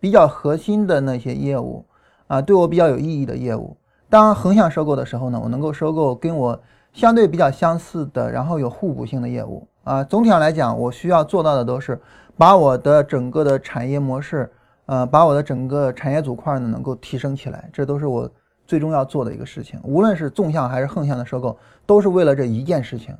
[0.00, 1.84] 比较核心的那些业务
[2.28, 3.76] 啊，对我比较有意义的业务。
[4.08, 6.58] 当横向收购的时候呢，我能够收购跟我
[6.94, 10.02] 相对比较相似的，然后有互补性的业务啊。
[10.02, 12.00] 总体上来讲，我需要做到的都是
[12.36, 14.50] 把我的整个的产业模式，
[14.86, 18.30] 呃，把我的整个产业组块呢能够提升起来，这都是我
[18.66, 19.78] 最终要做的一个事情。
[19.82, 23.14] 无论是纵向还是横向的收购，都是为了这一件事情。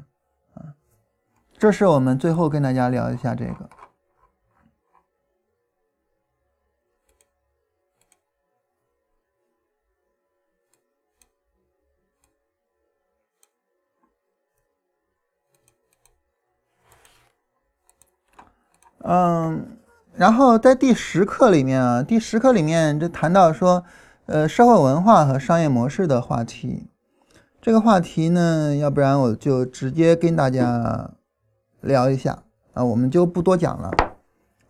[0.54, 0.64] 啊
[1.56, 3.81] 这是我们最后跟大家聊一下这个。
[19.02, 19.76] 嗯，
[20.16, 23.84] 然后在第十课里面啊，第十课里面就谈到说，
[24.26, 26.86] 呃，社会文化和商业模式的话题。
[27.60, 31.10] 这个话题呢，要不然我就直接跟大家。
[31.84, 32.38] 聊一下
[32.74, 33.90] 啊，我们就不多讲了。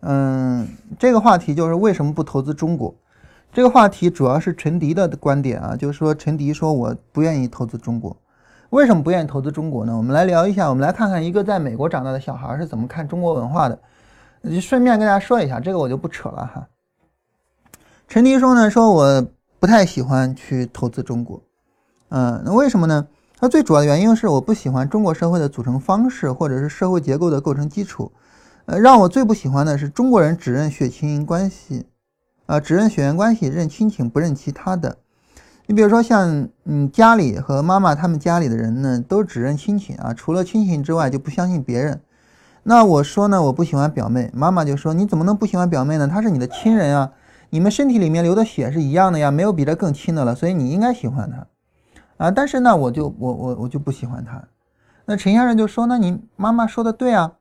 [0.01, 0.67] 嗯，
[0.99, 2.95] 这个话题就是为什么不投资中国？
[3.53, 8.17] 这个话题主要是陈迪的观点啊，就是说陈迪说我不愿意投资中国，
[8.71, 9.95] 为什么不愿意投资中国呢？
[9.95, 13.79] 我们来聊一下，我们来看看一个在美国长大的小孩是怎么看中国文化的。
[14.51, 16.69] 就顺便跟大家说一下，这个我就不扯了哈。
[18.09, 19.27] 陈迪说呢，说我
[19.59, 21.41] 不太喜欢去投资中国。
[22.09, 23.07] 嗯，那为什么呢？
[23.39, 28.13] 他最主要的原因是我不喜欢中国社会的组成方式，或者是社会结构的构成基础。
[28.67, 31.87] 呃，让我最不喜欢的是中国人只认血亲关系，
[32.47, 34.99] 啊，只认血缘关系，认亲情不认其他的。
[35.67, 42.01] 你比如说像嗯家里和妈妈他们家里的人呢，都只认亲情啊，除了亲情之外就不相信别人。
[42.65, 46.07] 那我说呢，我不喜欢表妹，妈妈就说你怎么能不喜欢表妹呢？
[46.07, 47.13] 她是你的亲人啊，
[47.51, 51.47] 你们身体里面流的血是一样的呀，没有比这更亲的了，所以你应该喜欢她。
[52.19, 54.41] 啊，但是呢，我就我我我就不喜欢他。
[55.07, 57.33] 那陈先生就说：“那你妈妈说的对啊。”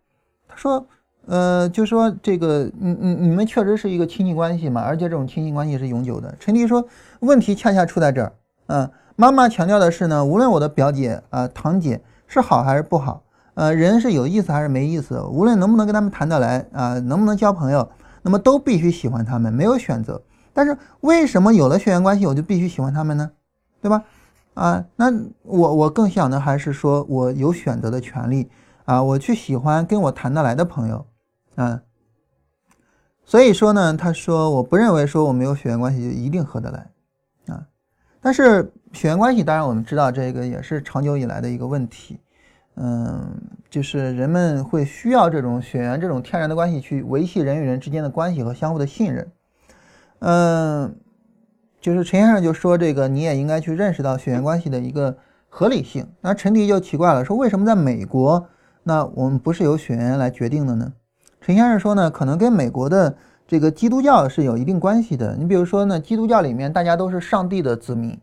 [0.50, 0.88] 他说
[1.28, 6.84] ：“呃，就说这个，你你你们确实是一个亲戚关系嘛，而且这种亲戚关系是永久的。”陈迪说
[7.22, 8.34] ：“问题恰恰出在这儿。
[8.66, 13.22] 嗯，妈妈强调的是呢，无论我的表姐啊、堂姐是好还是不好，
[13.62, 17.88] 呃，人是有意思还是没意思，无论能不能跟他们谈得来啊，能不能交朋友，
[18.24, 20.20] 那么都必须喜欢他们，没有选择。
[20.52, 23.30] 但是为什么有了血缘关系我就必须喜欢他们呢？
[23.80, 24.04] 对吧？”
[24.56, 28.50] 啊，那我我更想的还是说，我有选择的权利
[28.86, 31.06] 啊，我去喜欢跟我谈得来的朋友，
[31.54, 31.84] 啊，
[33.24, 37.64] 所以说呢，他说我不认为说我没有血缘关系就一定合得来，啊，
[38.22, 42.20] 但是血缘关系当然我们知道这个也是长久以来的一个问题，
[42.76, 49.32] 嗯，就是人们会需要这种血缘这种天然的关系去维系人与人之间的关系和相互的信任，
[50.20, 50.96] 嗯。
[51.82, 55.18] 就是陈先生就说这个，你也应该去认识到血缘关系的一个
[55.50, 56.08] 合理性。
[56.22, 58.48] 那陈迪就奇怪了，说为什么在美国，
[58.84, 60.94] 那我们不是由血缘来决定的呢？
[61.42, 63.16] 陈先生说呢，可能跟美国的
[63.48, 65.36] 这个基督教是有一定关系的。
[65.36, 68.16] 你比如说呢，基督教里面大家都是上帝的子民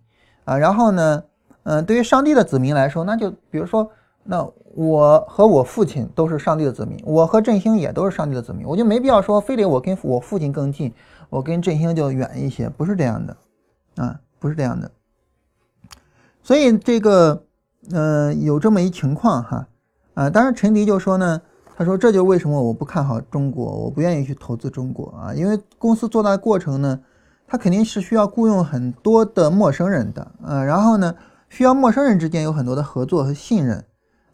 [0.45, 1.25] 啊，然后呢，
[1.65, 3.91] 嗯，对于上帝的子民来说，那就比如说，
[4.31, 10.93] 那我和我父亲都是上帝的子民，我和振兴也都是上帝的子民，我就没必要说非得我跟我父亲更近，
[11.31, 13.37] 我跟振兴就远一些，不是这样的，
[13.97, 14.91] 啊，不是这样的。
[16.43, 17.43] 所以这个，
[17.91, 19.67] 呃，有这么一情况哈，
[20.13, 21.41] 啊，当然陈迪就说呢，
[21.75, 27.01] 他说这就为什么我不看好中国，我不愿意去投资中国啊，因为公司做大过程呢，
[27.47, 31.15] 他肯定是需要雇佣很多的陌生人的，呃，然后呢。
[31.51, 33.83] 需要陌生人之间有很多的合作和信任，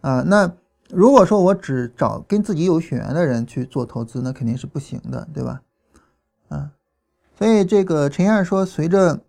[0.05, 0.53] 啊，那
[0.91, 5.63] 如果说我只找跟自己有血缘的人去做投资，那肯定是不行的，对吧？
[6.49, 6.71] 啊，
[7.39, 9.21] 所以这个陈先生说，随着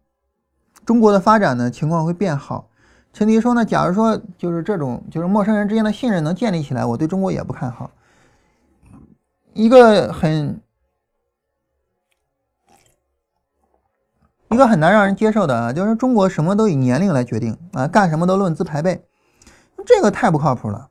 [0.86, 2.70] 中国的发展呢，情况会变好。
[3.14, 7.90] 陈迪说呢，假如说就是这种就是陌生人之间的信任能建立起来，我对中国也不看好。
[9.54, 10.60] 一个很。
[14.50, 19.04] 一个很难让人接受的啊，就是中国什么都以年龄来决定啊，干什么都论资排辈，
[19.86, 20.90] 这个太不靠谱了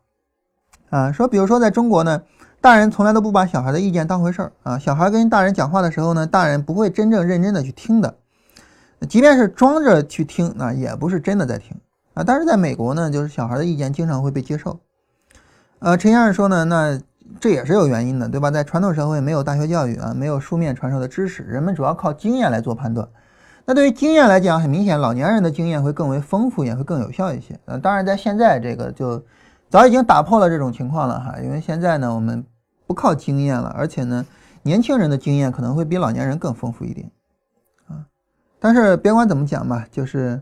[0.91, 1.13] 啊。
[1.13, 2.23] 说比如说在中国呢，
[2.61, 8.15] 大人从来都不把小孩的意见当回事儿啊，小孩跟大人讲话的时候呢，大人不会真正认真的去听的，
[9.09, 11.77] 即便是装着去听，那也不是真的在听
[12.15, 12.25] 啊。
[12.25, 14.81] 但是在美国呢，就是小孩的意见经常会被接受。
[15.81, 16.99] 呃，陈先生说呢，那
[17.41, 18.51] 这也是有原因的，对吧？
[18.51, 23.07] 在传统社会没有大学教育啊，没有书面传授的知识，人们主要靠经验来做判断。
[23.67, 27.59] 那对于经验来讲，很明显，老年人的经验会更为丰富，也会更有效一些。
[27.65, 29.25] 呃，当然，在现在这个就
[29.71, 32.45] 早已经打破了这种情况了哈，因为现在呢，我们
[32.87, 34.27] 不靠经验了，而且呢，
[34.62, 37.11] 年轻人的经验可能会比老年人更丰富一点
[37.89, 38.05] 啊。
[38.61, 40.39] 但是别管怎么讲吧，就是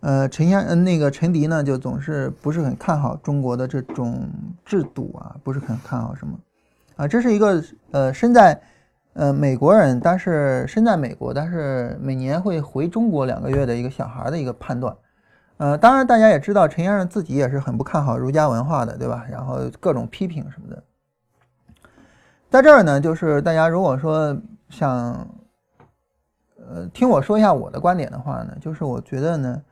[0.00, 4.28] 呃，陈先那个陈迪呢，就总是不是很看好中国的这种
[4.64, 6.36] 制度啊，不是很看好什么
[6.96, 7.62] 啊，这是一个
[7.92, 8.60] 呃身在。
[9.16, 14.94] 呃，美国人，但是身在美国，但是每年会回中国两个月的一个小孩的一个判断。
[15.56, 19.24] 呃，当然大家也知道，陈先生自己也是很不看好儒家文化的，对吧？
[19.30, 20.82] 然后各种批评什么的。
[22.50, 24.36] 在这儿呢，就是大家如果说
[24.68, 25.26] 想，
[26.58, 29.62] 呃，听我说一下我的观点的话呢，就是我觉得呢，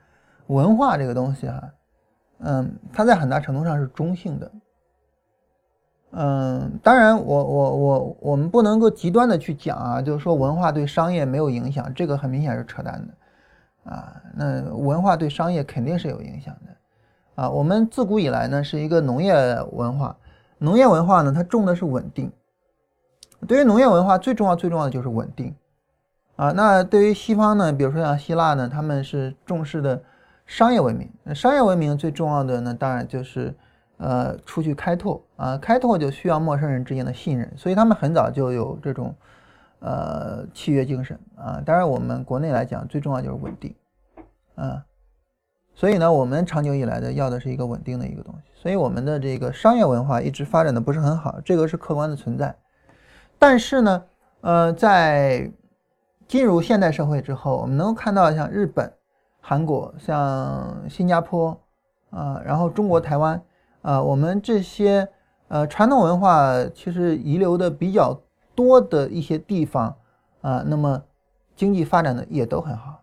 [0.47, 1.71] 文化这个东西哈，
[2.39, 4.51] 嗯，它在很大程度上是中性的。
[6.17, 19.35] 嗯，当然，我我我我们不能够极端的去讲啊，就是说文化对商业没有影响，这个很明显是扯淡的，啊，那文化对商业肯定是有影响的，啊，我们自古以来呢是一个农业
[19.73, 20.17] 文化，
[20.59, 22.31] 农业文化呢它重的是稳定，
[23.49, 25.53] 对于农业文化最重要最重要的就是稳定，
[26.37, 30.01] 啊，那对于西方呢，比如说像希腊呢，他们是重视的
[30.47, 33.53] 商业文明，那商业文明最重要的呢，当然就是。
[34.05, 39.15] 呃，出去开拓啊，开拓就需要陌生人之间的信任，所以他们很早就有这种
[39.79, 41.63] 呃契约精神啊。
[41.65, 43.75] 当然，我们国内来讲，最重要就是稳定
[44.57, 44.85] 啊。
[45.75, 48.51] 所以呢，我们长久以来的要的是一个稳定的一个东西。
[48.55, 52.55] 所以我们的这个商业文化一直发展的不是很好，这个是客观的存在。
[53.39, 54.05] 但是呢，
[54.43, 55.51] 呃，在
[56.29, 58.93] 进入现代社会之后，我们能够看到像日本、
[59.41, 61.59] 韩国、像新加坡
[62.11, 63.43] 啊，然后中国台湾。
[63.85, 65.07] 啊，我们这些
[65.49, 68.19] 呃传统文化其实遗留的比较
[68.55, 69.95] 多的一些地方
[70.41, 71.03] 啊，那么
[71.55, 73.03] 经济发展的也都很好，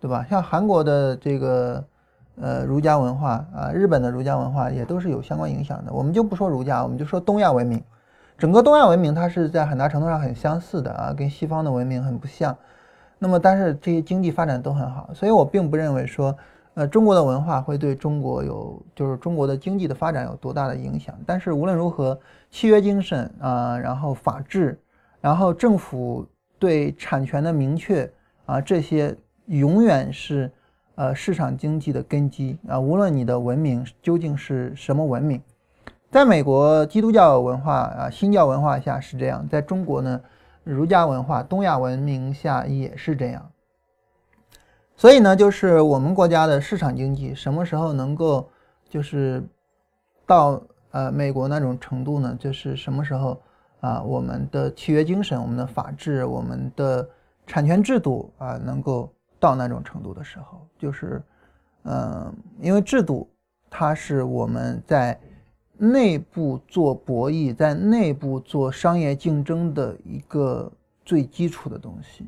[0.00, 0.24] 对吧？
[0.30, 1.84] 像韩国的这个
[2.40, 5.92] 呃儒家文化啊，日本的儒家文化也都是有相关影响的。
[5.92, 7.82] 我们就不说儒家，我们就说东亚文明，
[8.38, 12.56] 整个东亚文明它是在很大程度上很相似的啊，跟西方的文明很不像。
[13.18, 16.32] 那么但是这些经济发展都很好，所以我并不认为说。
[16.76, 21.18] 呃，中国的文化会对中国有，就是中国的经济的发展有多大的影响？
[21.24, 22.18] 但是无论如何，
[22.50, 24.78] 契约精神啊，然后法治，
[25.22, 26.26] 然后政府
[26.58, 28.06] 对产权的明确
[28.44, 29.16] 啊，这些
[29.46, 30.52] 永远是
[30.96, 32.78] 呃市场经济的根基啊。
[32.78, 35.40] 无论你的文明究竟是什么文明，
[36.10, 40.20] 在美国基督教文化啊、新教文化下是这样，在中国呢，
[40.62, 43.50] 儒家文化、东亚文明下也是这样。
[44.96, 48.48] 所以呢，就是我们国家的市场经济什么时候能够，
[48.88, 49.42] 就是
[50.26, 52.34] 到呃美国那种程度呢？
[52.40, 53.38] 就是什么时候
[53.80, 57.06] 啊，我们的契约精神、我们的法治、我们的
[57.46, 61.22] 产权制度啊，能够到那种程度的时候，就是
[61.84, 63.28] 嗯，因为制度
[63.68, 65.20] 它是我们在
[65.76, 70.72] 内部做博弈、在内部做商业竞争的一个
[71.04, 72.26] 最基础的东西。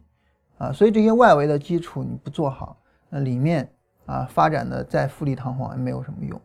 [0.59, 2.77] 啊，所以这些外围的基础你不做好，
[3.09, 3.69] 那里面
[4.07, 6.41] 啊发展的再富丽堂皇也没有什么用，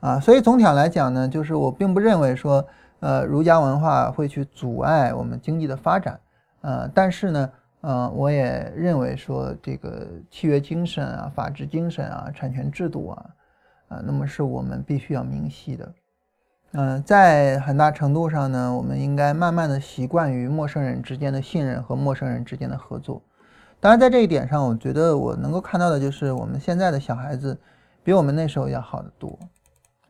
[0.00, 2.64] 啊，所以总体上来讲呢，就是我并不认为说，
[3.00, 6.20] 呃，儒家文化会去阻碍我们经济的发展，
[6.60, 13.26] 呃，但是呢，呃，我也认为说这个契约精神啊、法治精神啊、产权制度啊，
[13.88, 15.92] 啊，那么是我们必须要明晰的。
[16.76, 23.22] 嗯，在很大程度上呢，我们应该慢慢的习惯于陌生人之间的信任和陌生人之间的合作。
[23.78, 27.56] 当然，在这一点上，我觉得我能够看到的就是我们现在的小孩子
[28.02, 29.38] 比我们那时候要好得多。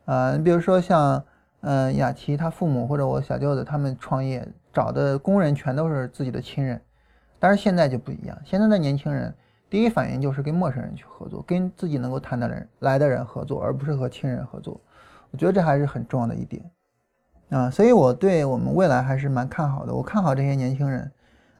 [0.05, 1.23] 啊，你比如说像，
[1.61, 6.81] 嗯，雅琪他父母或者我小舅子他们创业找的工人全都是自己的亲人，
[7.37, 9.31] 但是现在就不一样，现在的年轻人
[9.69, 14.81] 第一反应就是跟陌生人去合作，跟自己能够谈的人来的人合作，而不是和亲人合作。
[15.35, 16.71] 我觉得这还是很重要的一点，
[17.49, 19.93] 啊，所以我对我们未来还是蛮看好的。
[19.93, 21.11] 我看好这些年轻人，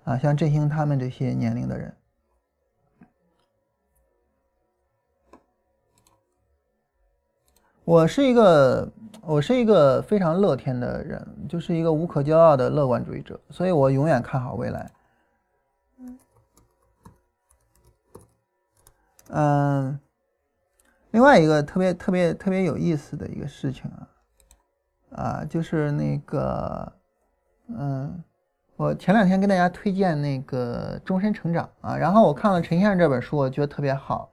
[0.06, 1.94] 啊，像振兴他们这些年龄的人。
[7.84, 8.90] 我是一个，
[9.24, 14.90] 我是一个非常乐天的人，就是一个无可骄傲的乐观主义者，所以我永远看好未来。
[19.32, 20.00] 嗯。
[21.16, 24.08] 另外一个特别特别特别有意思的一个事情啊，
[25.16, 26.92] 啊，就是那个，
[27.70, 28.22] 嗯，
[28.76, 34.30] 我前两天跟大家推荐那个《终身成长》啊，然后我看了陈先生这本书，我觉得特别好，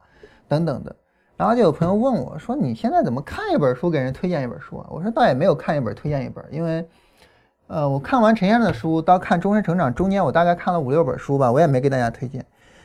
[0.48, 0.96] 等等的，
[1.36, 6.84] 然后就有朋友问我说：“你现在怎么看一本书给人推荐一本书啊？”我说：“倒也没有看一本推荐一本，因为，
[7.68, 12.44] 呃，我看完陈先生的书到看《终身成长》中间，我大概看了五六本书吧，我也没给大家推荐。”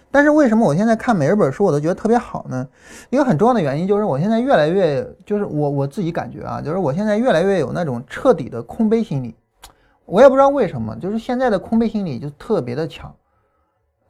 [0.09, 2.67] 但是为什么我现在看每一本书我都觉得特别好呢？
[3.09, 9.35] 一个很重要的原因就是我现在越来越，就是我我自己感觉啊，就是我现在越来越有那种彻底的空杯心理。
[10.05, 13.13] 我也不知道为什么，就是现在的空杯心理就特别的强，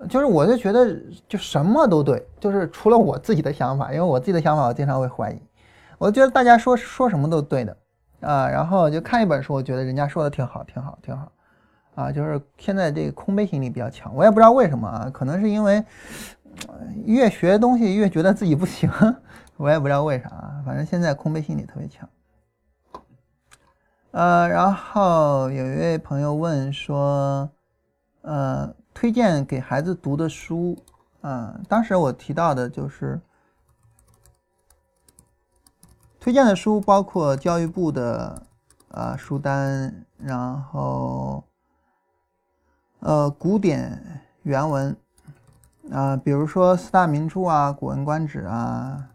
[0.08, 0.96] 就是我就觉得
[1.28, 5.42] 就什么都对，就是除了我自己的想法，因为我自己的想法我经常会怀疑，
[5.98, 7.76] 我觉得大家说说什么都对的
[8.22, 11.32] 啊，然后就看一本书，我觉得人家说的挺好，挺好，挺好。
[11.98, 15.84] 啊，就是现在这个空杯心理比较强，我也不知道为什么啊，可能是因为
[17.06, 18.88] 越学东西越觉得自己不行，
[19.58, 22.08] 我也不知道为啥，反正现在空杯心理特别强。
[24.12, 27.50] 呃，然后有一位朋友问说，
[28.22, 30.78] 呃，推荐给孩子读的书，
[31.22, 33.20] 啊，当时我提到的就是
[36.20, 38.44] 推荐的书包括教育部的
[38.92, 41.44] 啊书单，然后。
[43.08, 44.94] 呃，古典原文
[45.90, 49.12] 啊，比如说四大名著啊，《古文观止》啊，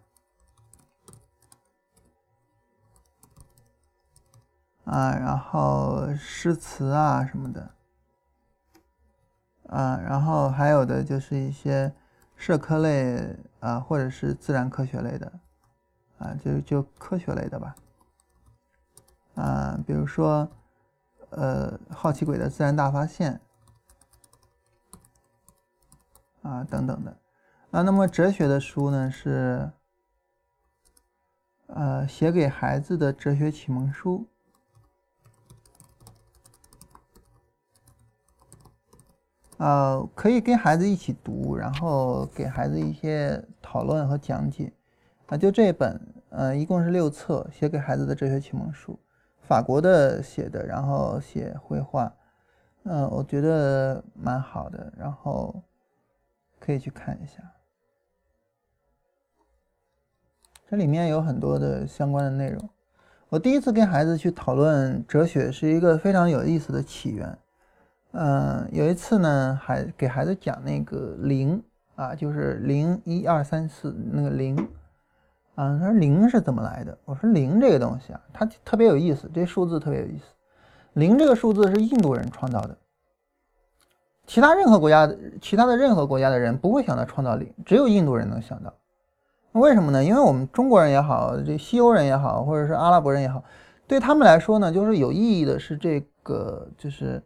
[4.84, 7.70] 啊，然后诗词啊什么的，
[9.68, 11.93] 啊，然后还有的就是一些
[12.34, 15.30] 社科类啊，或者是自然科学类的，
[16.16, 17.74] 啊，就就科学类的吧，
[19.34, 20.51] 啊，比如说
[21.28, 23.38] 呃，好奇鬼的自然大发现。
[26.43, 27.16] 啊，等等的，
[27.70, 29.70] 啊，那么哲学的书呢是，
[31.68, 34.26] 呃，写给孩子的哲学启蒙书，
[39.59, 44.72] 呃，可以跟孩子一起读，然后给孩子一些讨论和讲解，
[45.26, 48.99] 啊，就这本，呃，一共是六册，写给孩子的哲学启蒙书，
[49.43, 52.12] 法国的写的，然后写绘画，
[52.82, 55.62] 嗯，我觉得蛮好的，然后。
[56.64, 57.42] 可以去看一下，
[60.70, 62.70] 这里面有很多的相关的内容。
[63.28, 67.38] 我第一次跟孩子去讨论哲学，是一个非常有意思的起源。
[68.12, 71.60] 嗯，有一次呢，还给孩子讲那个零
[71.96, 74.56] 啊，就是零一二三四那个零
[75.56, 76.96] 啊，他说零是怎么来的？
[77.04, 80.24] 我说零这个东西啊，它特别有意思，这数字特别有意思。
[80.92, 82.78] 零这个数字是印度人创造的。
[84.33, 88.72] 其他任何国家的其他的任何国家的人不会想到创造力，只有印度人能想到。
[89.53, 90.03] 为什么呢？
[90.03, 93.45] 因为我们中国人也好，这西欧人也好，或者是阿拉伯人也好，
[93.87, 97.22] 对他们来说呢，就是有意义的是这个，就是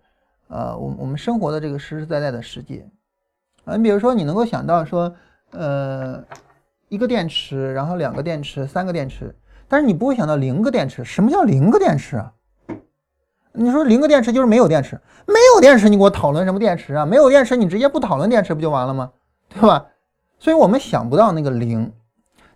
[0.48, 2.84] 呃，我我们生活的这个实实在在的世界。
[3.64, 5.14] 啊，你比如说，你能够想到说，
[5.52, 6.20] 呃，
[6.88, 9.32] 一个电池，然后两个电池，三个电池，
[9.68, 11.04] 但是你不会想到零个电池。
[11.04, 12.32] 什么叫零个电池啊？
[13.56, 17.06] 你说零个电池就是没有电池，没有电池，你给我讨论什么电池啊？
[17.06, 19.10] 没有电池，你直接不讨论电池不就完了吗？
[19.48, 19.86] 对吧？
[20.38, 21.90] 所以我们想不到那个零，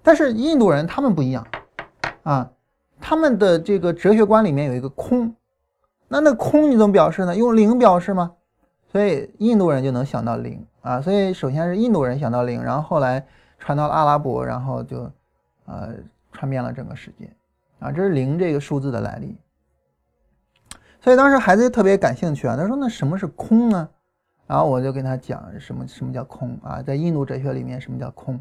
[0.02, 1.46] 但是印度人他们不一样
[2.22, 2.50] 啊，
[3.00, 5.34] 他们的这个哲学观里面有一个空，
[6.08, 7.34] 那那空你怎么表示呢？
[7.34, 8.32] 用零表示吗？
[8.92, 13.26] 所以印度人就能想到零啊，所以首先是印度人想到零，然后后来
[13.58, 15.10] 传到了阿拉伯，然后就
[15.64, 15.94] 呃
[16.32, 17.30] 传遍了整个世界
[17.78, 19.34] 啊，这是零这个数字的来历。
[21.00, 23.88] 所以当时孩子就特别感兴趣啊，他说：“那什么是空呢？”
[24.46, 28.40] 然后我就跟他讲什么什么叫空啊，在印度哲学里面什么叫空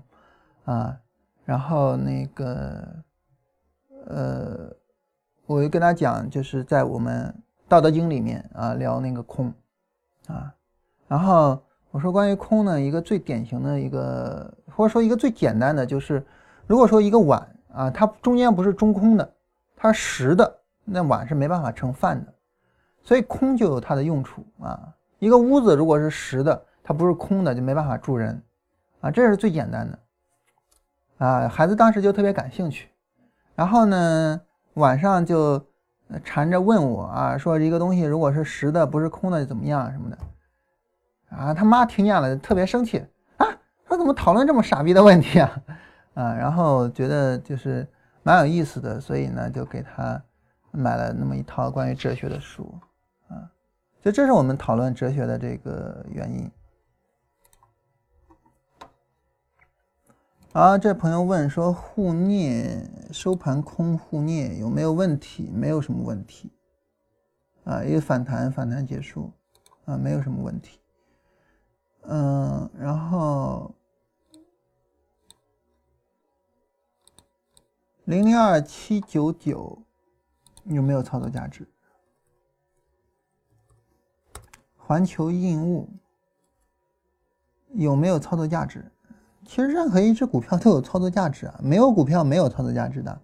[0.66, 0.98] 啊，
[1.46, 2.88] 然后那个
[4.08, 4.72] 呃，
[5.46, 7.34] 我就跟他讲，就是在我们
[7.70, 9.54] 《道德经》里面啊聊那个空
[10.28, 10.52] 啊，
[11.08, 16.26] 然后我说关于空呢，一个最典型的一个或者说一个最简单的就是，
[16.66, 19.34] 如果说一个碗啊，它中间不是中空的，
[19.78, 22.34] 它是实的，那碗是没办法盛饭的，
[23.10, 24.94] 所以空就有它的用处啊。
[25.18, 28.40] 一个屋子如果是实的，它不是空的，就没办法住人，
[29.02, 32.88] 啊，这是最简单的，啊，孩子当时就特别感兴趣，
[33.56, 34.40] 然后呢，
[34.76, 35.60] 晚上就
[36.24, 40.18] 缠着问我啊，说一个东西如果是实的，不是空的怎么样什么的，
[41.36, 43.04] 啊，他妈听见了特别生气。
[43.38, 43.48] 啊，
[43.88, 45.62] 他怎么讨论这么傻逼的问题啊，
[46.14, 47.88] 啊，然后觉得就是
[48.22, 50.22] 蛮有意思的，所以呢，就给他
[50.70, 52.72] 买了那么一套关于哲学的书。
[54.02, 56.50] 所以这是我们讨论哲学的这个原因。
[60.54, 65.52] 啊，这朋友问说沪镍收盘空沪镍有没有问题？
[65.54, 66.52] 没有什么问题。
[67.66, 69.32] 啊，一个反弹，反弹结束，
[69.86, 70.80] 啊，没有什么问题。
[72.04, 73.76] 嗯，然后
[78.06, 79.78] 零零二七九九
[80.64, 81.68] 有没有操作价值？
[84.90, 85.88] 环球印物
[87.76, 88.92] 有没有操作价值？
[89.46, 93.22] 其实任何一只股票都有操作价值啊，没有股票没有操作价值的。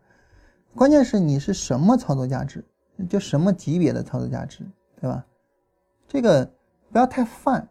[0.76, 2.64] 关键是你是什么操作价值，
[3.10, 4.64] 就什么级别的操作价值，
[5.02, 5.26] 对吧？
[6.08, 6.46] 这个
[6.92, 7.68] 不要太泛，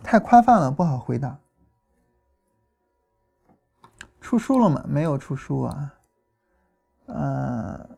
[0.00, 1.36] 太宽泛了不好回答。
[4.20, 4.84] 出书了吗？
[4.88, 5.94] 没有出书啊，
[7.06, 7.97] 嗯。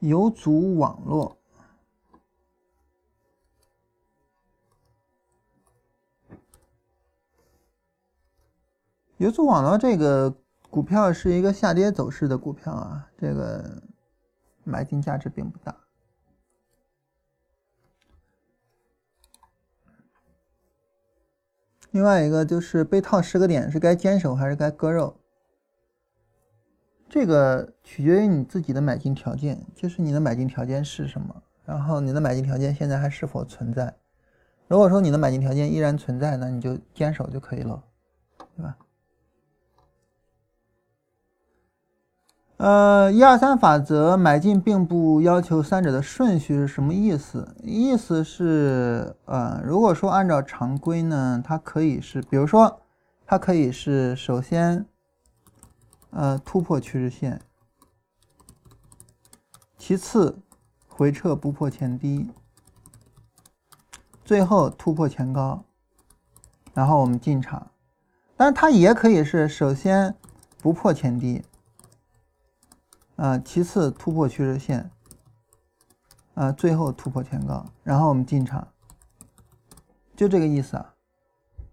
[0.00, 1.36] 有组网络，
[9.18, 10.34] 有组网络这个
[10.70, 13.82] 股票是一个下跌走势的股票啊，这个
[14.64, 15.76] 买进价值并不大。
[21.90, 25.19] 另外一个就是被套十个点是该坚守还是该割肉？
[27.10, 33.92] 这个取决于你自己的买进条件，就是你的买进条件是什么，然后你的买进条件现在还是否存在。
[34.68, 37.82] 如果说你的买进条件依然存在，那你就坚守就可以了，
[38.56, 38.76] 对吧？
[42.58, 47.56] 呃，一二三法则买进并不要求三者的顺序是什么意思？
[47.64, 52.80] 意思是，呃，如果说按照常规呢，它可以是，比如说，
[53.26, 54.86] 它可以是首先。
[56.10, 57.40] 呃，突破趋势线，
[59.78, 60.40] 其次
[60.88, 62.28] 回撤不破前低，
[64.24, 65.64] 最后突破前高，
[66.74, 67.70] 然后我们进场。
[68.36, 70.16] 但是它也可以是首先
[70.58, 71.44] 不破前低，
[73.14, 74.90] 啊，其次突破趋势线，
[76.34, 78.66] 啊，最后突破前高，然后我们进场，
[80.16, 80.94] 就这个意思啊，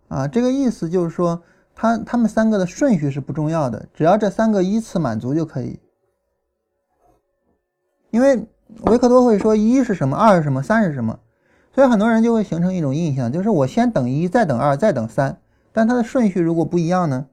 [0.10, 1.42] 啊，这个意思就是说。
[1.80, 5.80] 它它们三个的顺序是不重要的，只要这三个依次满足就可以。
[8.10, 8.48] 因为
[8.88, 11.20] 维克多会说一是什么，二是什么，三是什么，
[11.76, 15.40] 所以很多人就会形成一种印象，就是我先等一，再等二，再等三，
[15.72, 17.28] 但它的顺序如果不一样呢？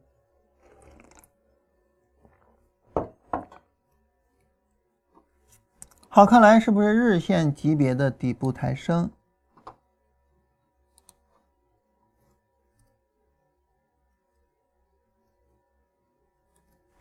[6.11, 9.11] 好，看来是不是日线级别的底部抬升？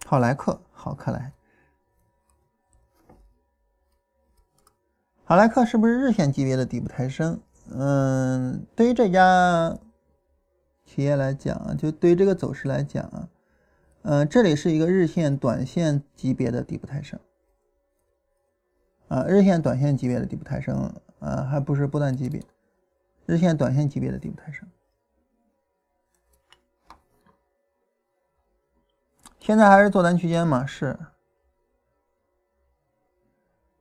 [0.05, 1.33] 好莱克，好克莱，
[5.23, 7.41] 好莱克是不是日线级别的底部抬升？
[7.71, 9.75] 嗯，对于这家
[10.85, 13.29] 企业来讲，就对于这个走势来讲啊，
[14.03, 17.19] 嗯，这里是一个日线、短线级别的底部抬升，
[19.07, 22.43] 啊，日线、短线级别的底部抬升，啊，还不是波段级别，
[23.25, 24.67] 日线、短线级别的底部抬升。
[29.43, 30.65] 现在还是做单区间吗？
[30.65, 30.97] 是。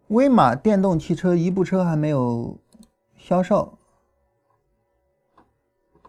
[0.09, 2.59] 威马电动汽车一部车还没有
[3.17, 3.79] 销售，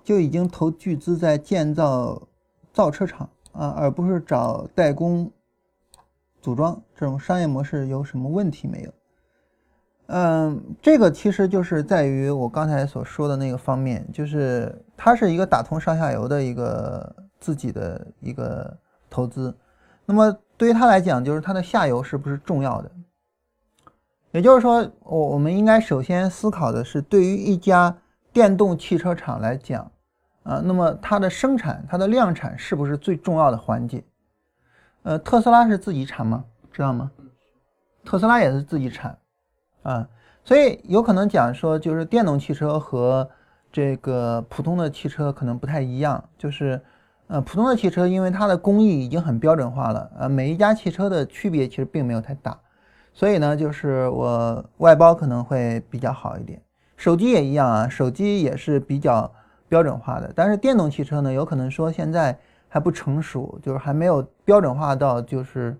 [0.04, 2.20] 就已经投巨资在建造
[2.74, 5.32] 造车厂啊，而不是找代工
[6.42, 6.82] 组装。
[6.96, 8.92] 这种商业模式有什么问题没有？
[10.08, 18.76] 嗯，这个其实就是在于我刚才所说的那个方面，就是它是一个打通上下游的一个自己的一个。
[19.14, 19.56] 投资，
[20.06, 22.92] 那么对于他来讲，就是它的下游是不是重要的？
[24.32, 27.96] 也就是说，我我们应该首先思考的是，对于一家
[28.32, 29.92] 电动汽车厂来讲，
[30.42, 34.04] 啊，那么它的生产、它的量产是不是最重要的环节？
[35.04, 36.44] 呃，特斯拉是自己产吗？
[36.72, 37.12] 知道吗？
[38.04, 39.16] 特斯拉也是自己产，
[39.84, 40.10] 啊，
[40.44, 43.30] 所以有可能讲说，就是电动汽车和
[43.72, 46.82] 这个普通的汽车可能不太一样，就是，
[47.28, 52.60] 呃，普通的汽车因为它的工艺已经很标准化了，呃，每一家汽车的区别其实并没有太大。
[53.14, 56.60] 所以呢，就是我外包可能会比较好一点，
[56.98, 59.32] 手机也一样啊，手机也是比较
[59.70, 60.32] 标准化的。
[60.36, 62.38] 但是电动汽车呢，有可能说现在
[62.68, 65.78] 还不成熟，就是还没有标准化到，就是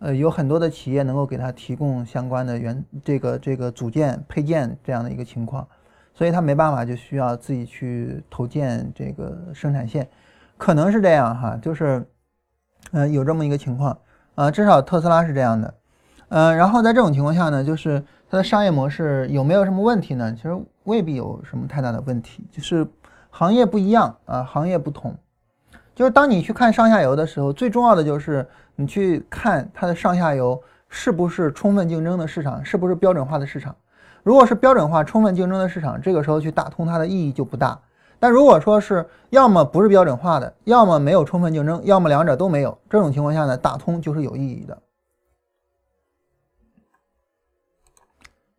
[0.00, 5.66] 呃有很多的企业能够给它提供相关的原这个这个组件配件这样的一个情况，
[6.12, 10.08] 所以它没办法就需要自己去投建这个生产线，
[10.62, 12.06] 可能是这样哈，就是
[12.92, 13.98] 呃有这么一个情况
[14.36, 15.74] 啊，至少特斯拉是这样的。
[16.28, 20.32] 嗯，然后在这种情况下呢，就是它的商业模式有没有什么问题呢？
[20.32, 22.86] 其实未必有什么太大的问题，就是
[23.28, 25.12] 行业不一样啊，行业不同。
[25.96, 33.74] 就是当你去看上下游的时候，最重要的就是你去看它的上下游是不是充分竞争的市场，是不是标准化的市场。
[34.22, 37.76] 如果是标准化、充分竞争的市场，这个时候去打通它的意义就不大。
[38.22, 44.82] 但如果说是要么不是标准化的，要么没有充分竞争，要么两者都没有，这种情况下呢，打通就是有意义的。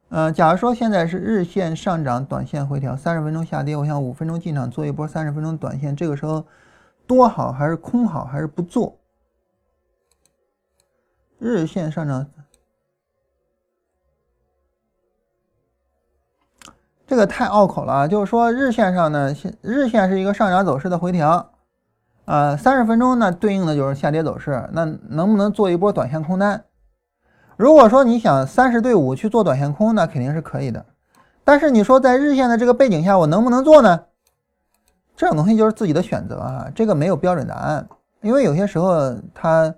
[0.09, 6.45] 嗯，假如说现在是日线上涨，短线回调，三十分钟下跌，我想五分钟进场做一波三十分钟短线，这个时候
[7.07, 8.97] 多好还是空好还是不做？
[11.39, 12.27] 日线上涨，
[17.13, 18.07] 这个太拗口了啊！
[18.07, 19.31] 就是说日线上呢，
[19.61, 21.51] 日线是一个上涨走势的回调，
[22.25, 26.63] 啊，三十分钟呢对应的就是下跌走势，那能不能做一波短线空单？
[27.55, 30.83] 如果说你想三十对五去做短线空，那肯定是可以的。
[31.43, 34.05] 但是你说在日线的这个背景下，我能不能做呢？
[35.15, 37.87] 这种东西就是自己的选择啊，这个没有标准答案。
[38.21, 39.71] 因为有些时候它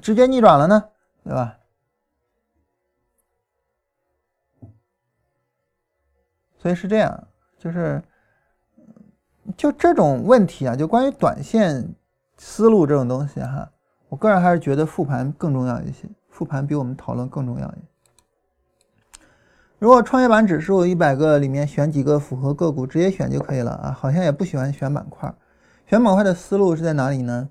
[0.00, 0.82] 直接逆转了呢，
[1.22, 1.54] 对吧？
[6.66, 7.28] 所以是这样，
[7.60, 8.02] 就是
[9.56, 11.94] 就这种问题啊，就关于短线
[12.38, 13.70] 思路这种东西哈，
[14.08, 16.08] 我个人还是觉得复盘更重要一些。
[16.28, 19.24] 复盘比我们讨论更重要一些。
[19.78, 23.92] 如果创业板指数一百个里面选几个符合个股，直接选就可以了啊。
[23.92, 25.32] 好像也不喜欢选板块，
[25.86, 27.48] 选板块的思路是在哪里呢？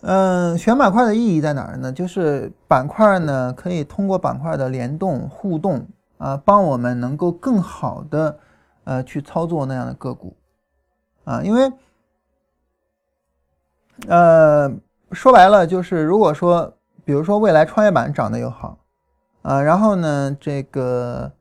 [0.00, 1.92] 嗯，选板块的意义在哪儿呢？
[1.92, 5.86] 就是板块呢可以通过板块的联动互动
[6.22, 8.38] 啊，帮我们能够更好的
[8.84, 10.36] 呃去操作那样的个股
[11.24, 11.72] 啊，因为
[14.06, 14.72] 呃
[15.10, 16.72] 说白了就是如果说。
[17.04, 18.78] 比如说，未来创业板涨得又好，
[19.42, 21.32] 啊，然后呢，这个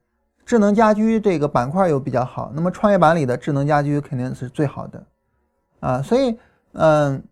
[0.44, 5.06] 智能家居这个板块又比较好，那么创业板里的智能家居肯定是最好的，
[5.80, 6.36] 啊，所以，
[6.74, 7.24] 嗯，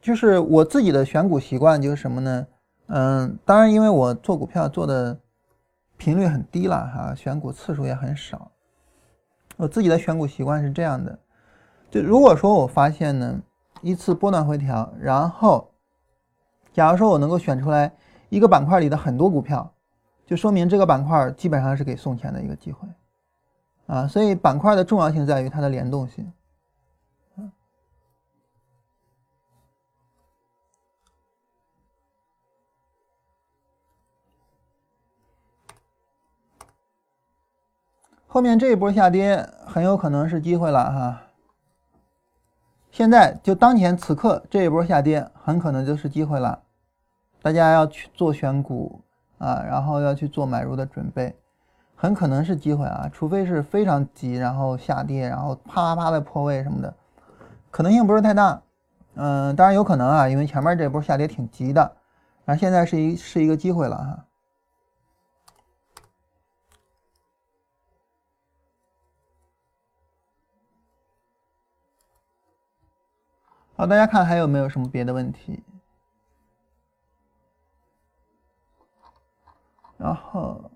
[0.00, 2.46] 就是我自己的选股习惯就是什么呢？
[2.88, 5.16] 嗯，当然，因为我做股票做的
[5.98, 8.50] 频率很低了哈，选股次数也很少，
[9.56, 11.18] 我自己的选股习惯是这样的，
[11.90, 13.38] 就如果说我发现呢
[13.82, 15.68] 一次波段回调，然后
[16.72, 17.92] 假如说我能够选出来
[18.28, 19.70] 一个板块里的很多股票，
[20.24, 22.88] 就说明这个板块基本上是给送钱的一个机会，
[23.86, 26.32] 啊，所以板块的重要性在于它的联动性。
[38.30, 41.22] 后面这一波下跌很有可能是机会了哈。
[42.90, 46.60] 现在就当前此刻这一波下跌很可能就是机会了。
[47.40, 49.00] 大家要去做选股
[49.38, 51.34] 啊，然后要去做买入的准备，
[51.96, 56.92] 很可能是机会啊，除非是非常急，然后下跌，然后啪啪啪的破位什么的，
[57.70, 58.60] 可能性不是太大。
[59.14, 61.92] 嗯，当然有可能啊，因为前面这波下跌挺急的，
[62.44, 64.24] 然后现在是一是一个机会了哈。
[73.78, 75.62] 好，大家看还有没有什么别的问题？
[79.96, 80.68] 然后。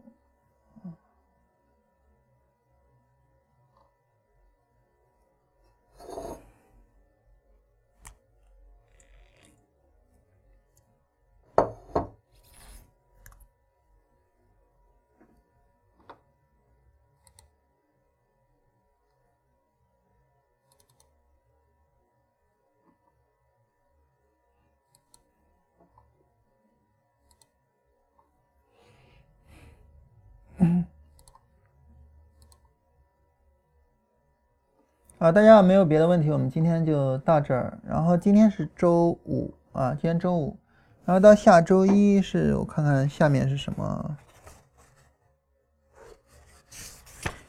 [35.22, 37.78] 啊，大家没有别的问题，我们今天就到这儿。
[37.86, 40.58] 然后今天是周五啊，今天周五，
[41.04, 44.18] 然后到下周一是我看看下面是什么。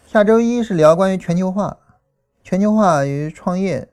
[0.05, 1.75] 下周一是聊关于全球化，
[2.43, 3.89] 全球化与创业。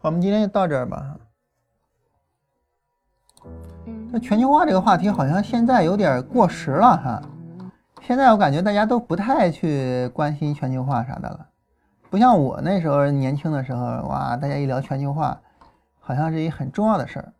[0.00, 1.18] 我们今天就到这儿吧。
[4.12, 7.22] 那全球化这个话题好像现在有点过时了哈。
[8.02, 11.46] 现在我感觉大家都不太去关心全球化啥的了，
[12.10, 15.40] 不像我那时候年轻的时候，哇，大家一聊全球化。
[16.04, 17.32] 好像是一很重要的事儿。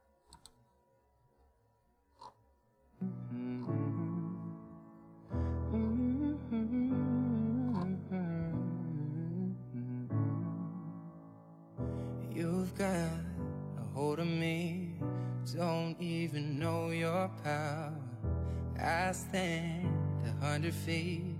[12.32, 14.81] You've got a hold of me,
[15.56, 17.92] don't even know your power.
[18.80, 19.86] I stand
[20.26, 21.36] a hundred feet,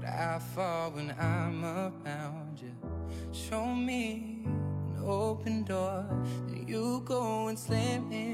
[0.00, 2.74] but I fall when I'm around you.
[3.32, 6.04] Show me an open door,
[6.46, 8.24] then you go and slam it.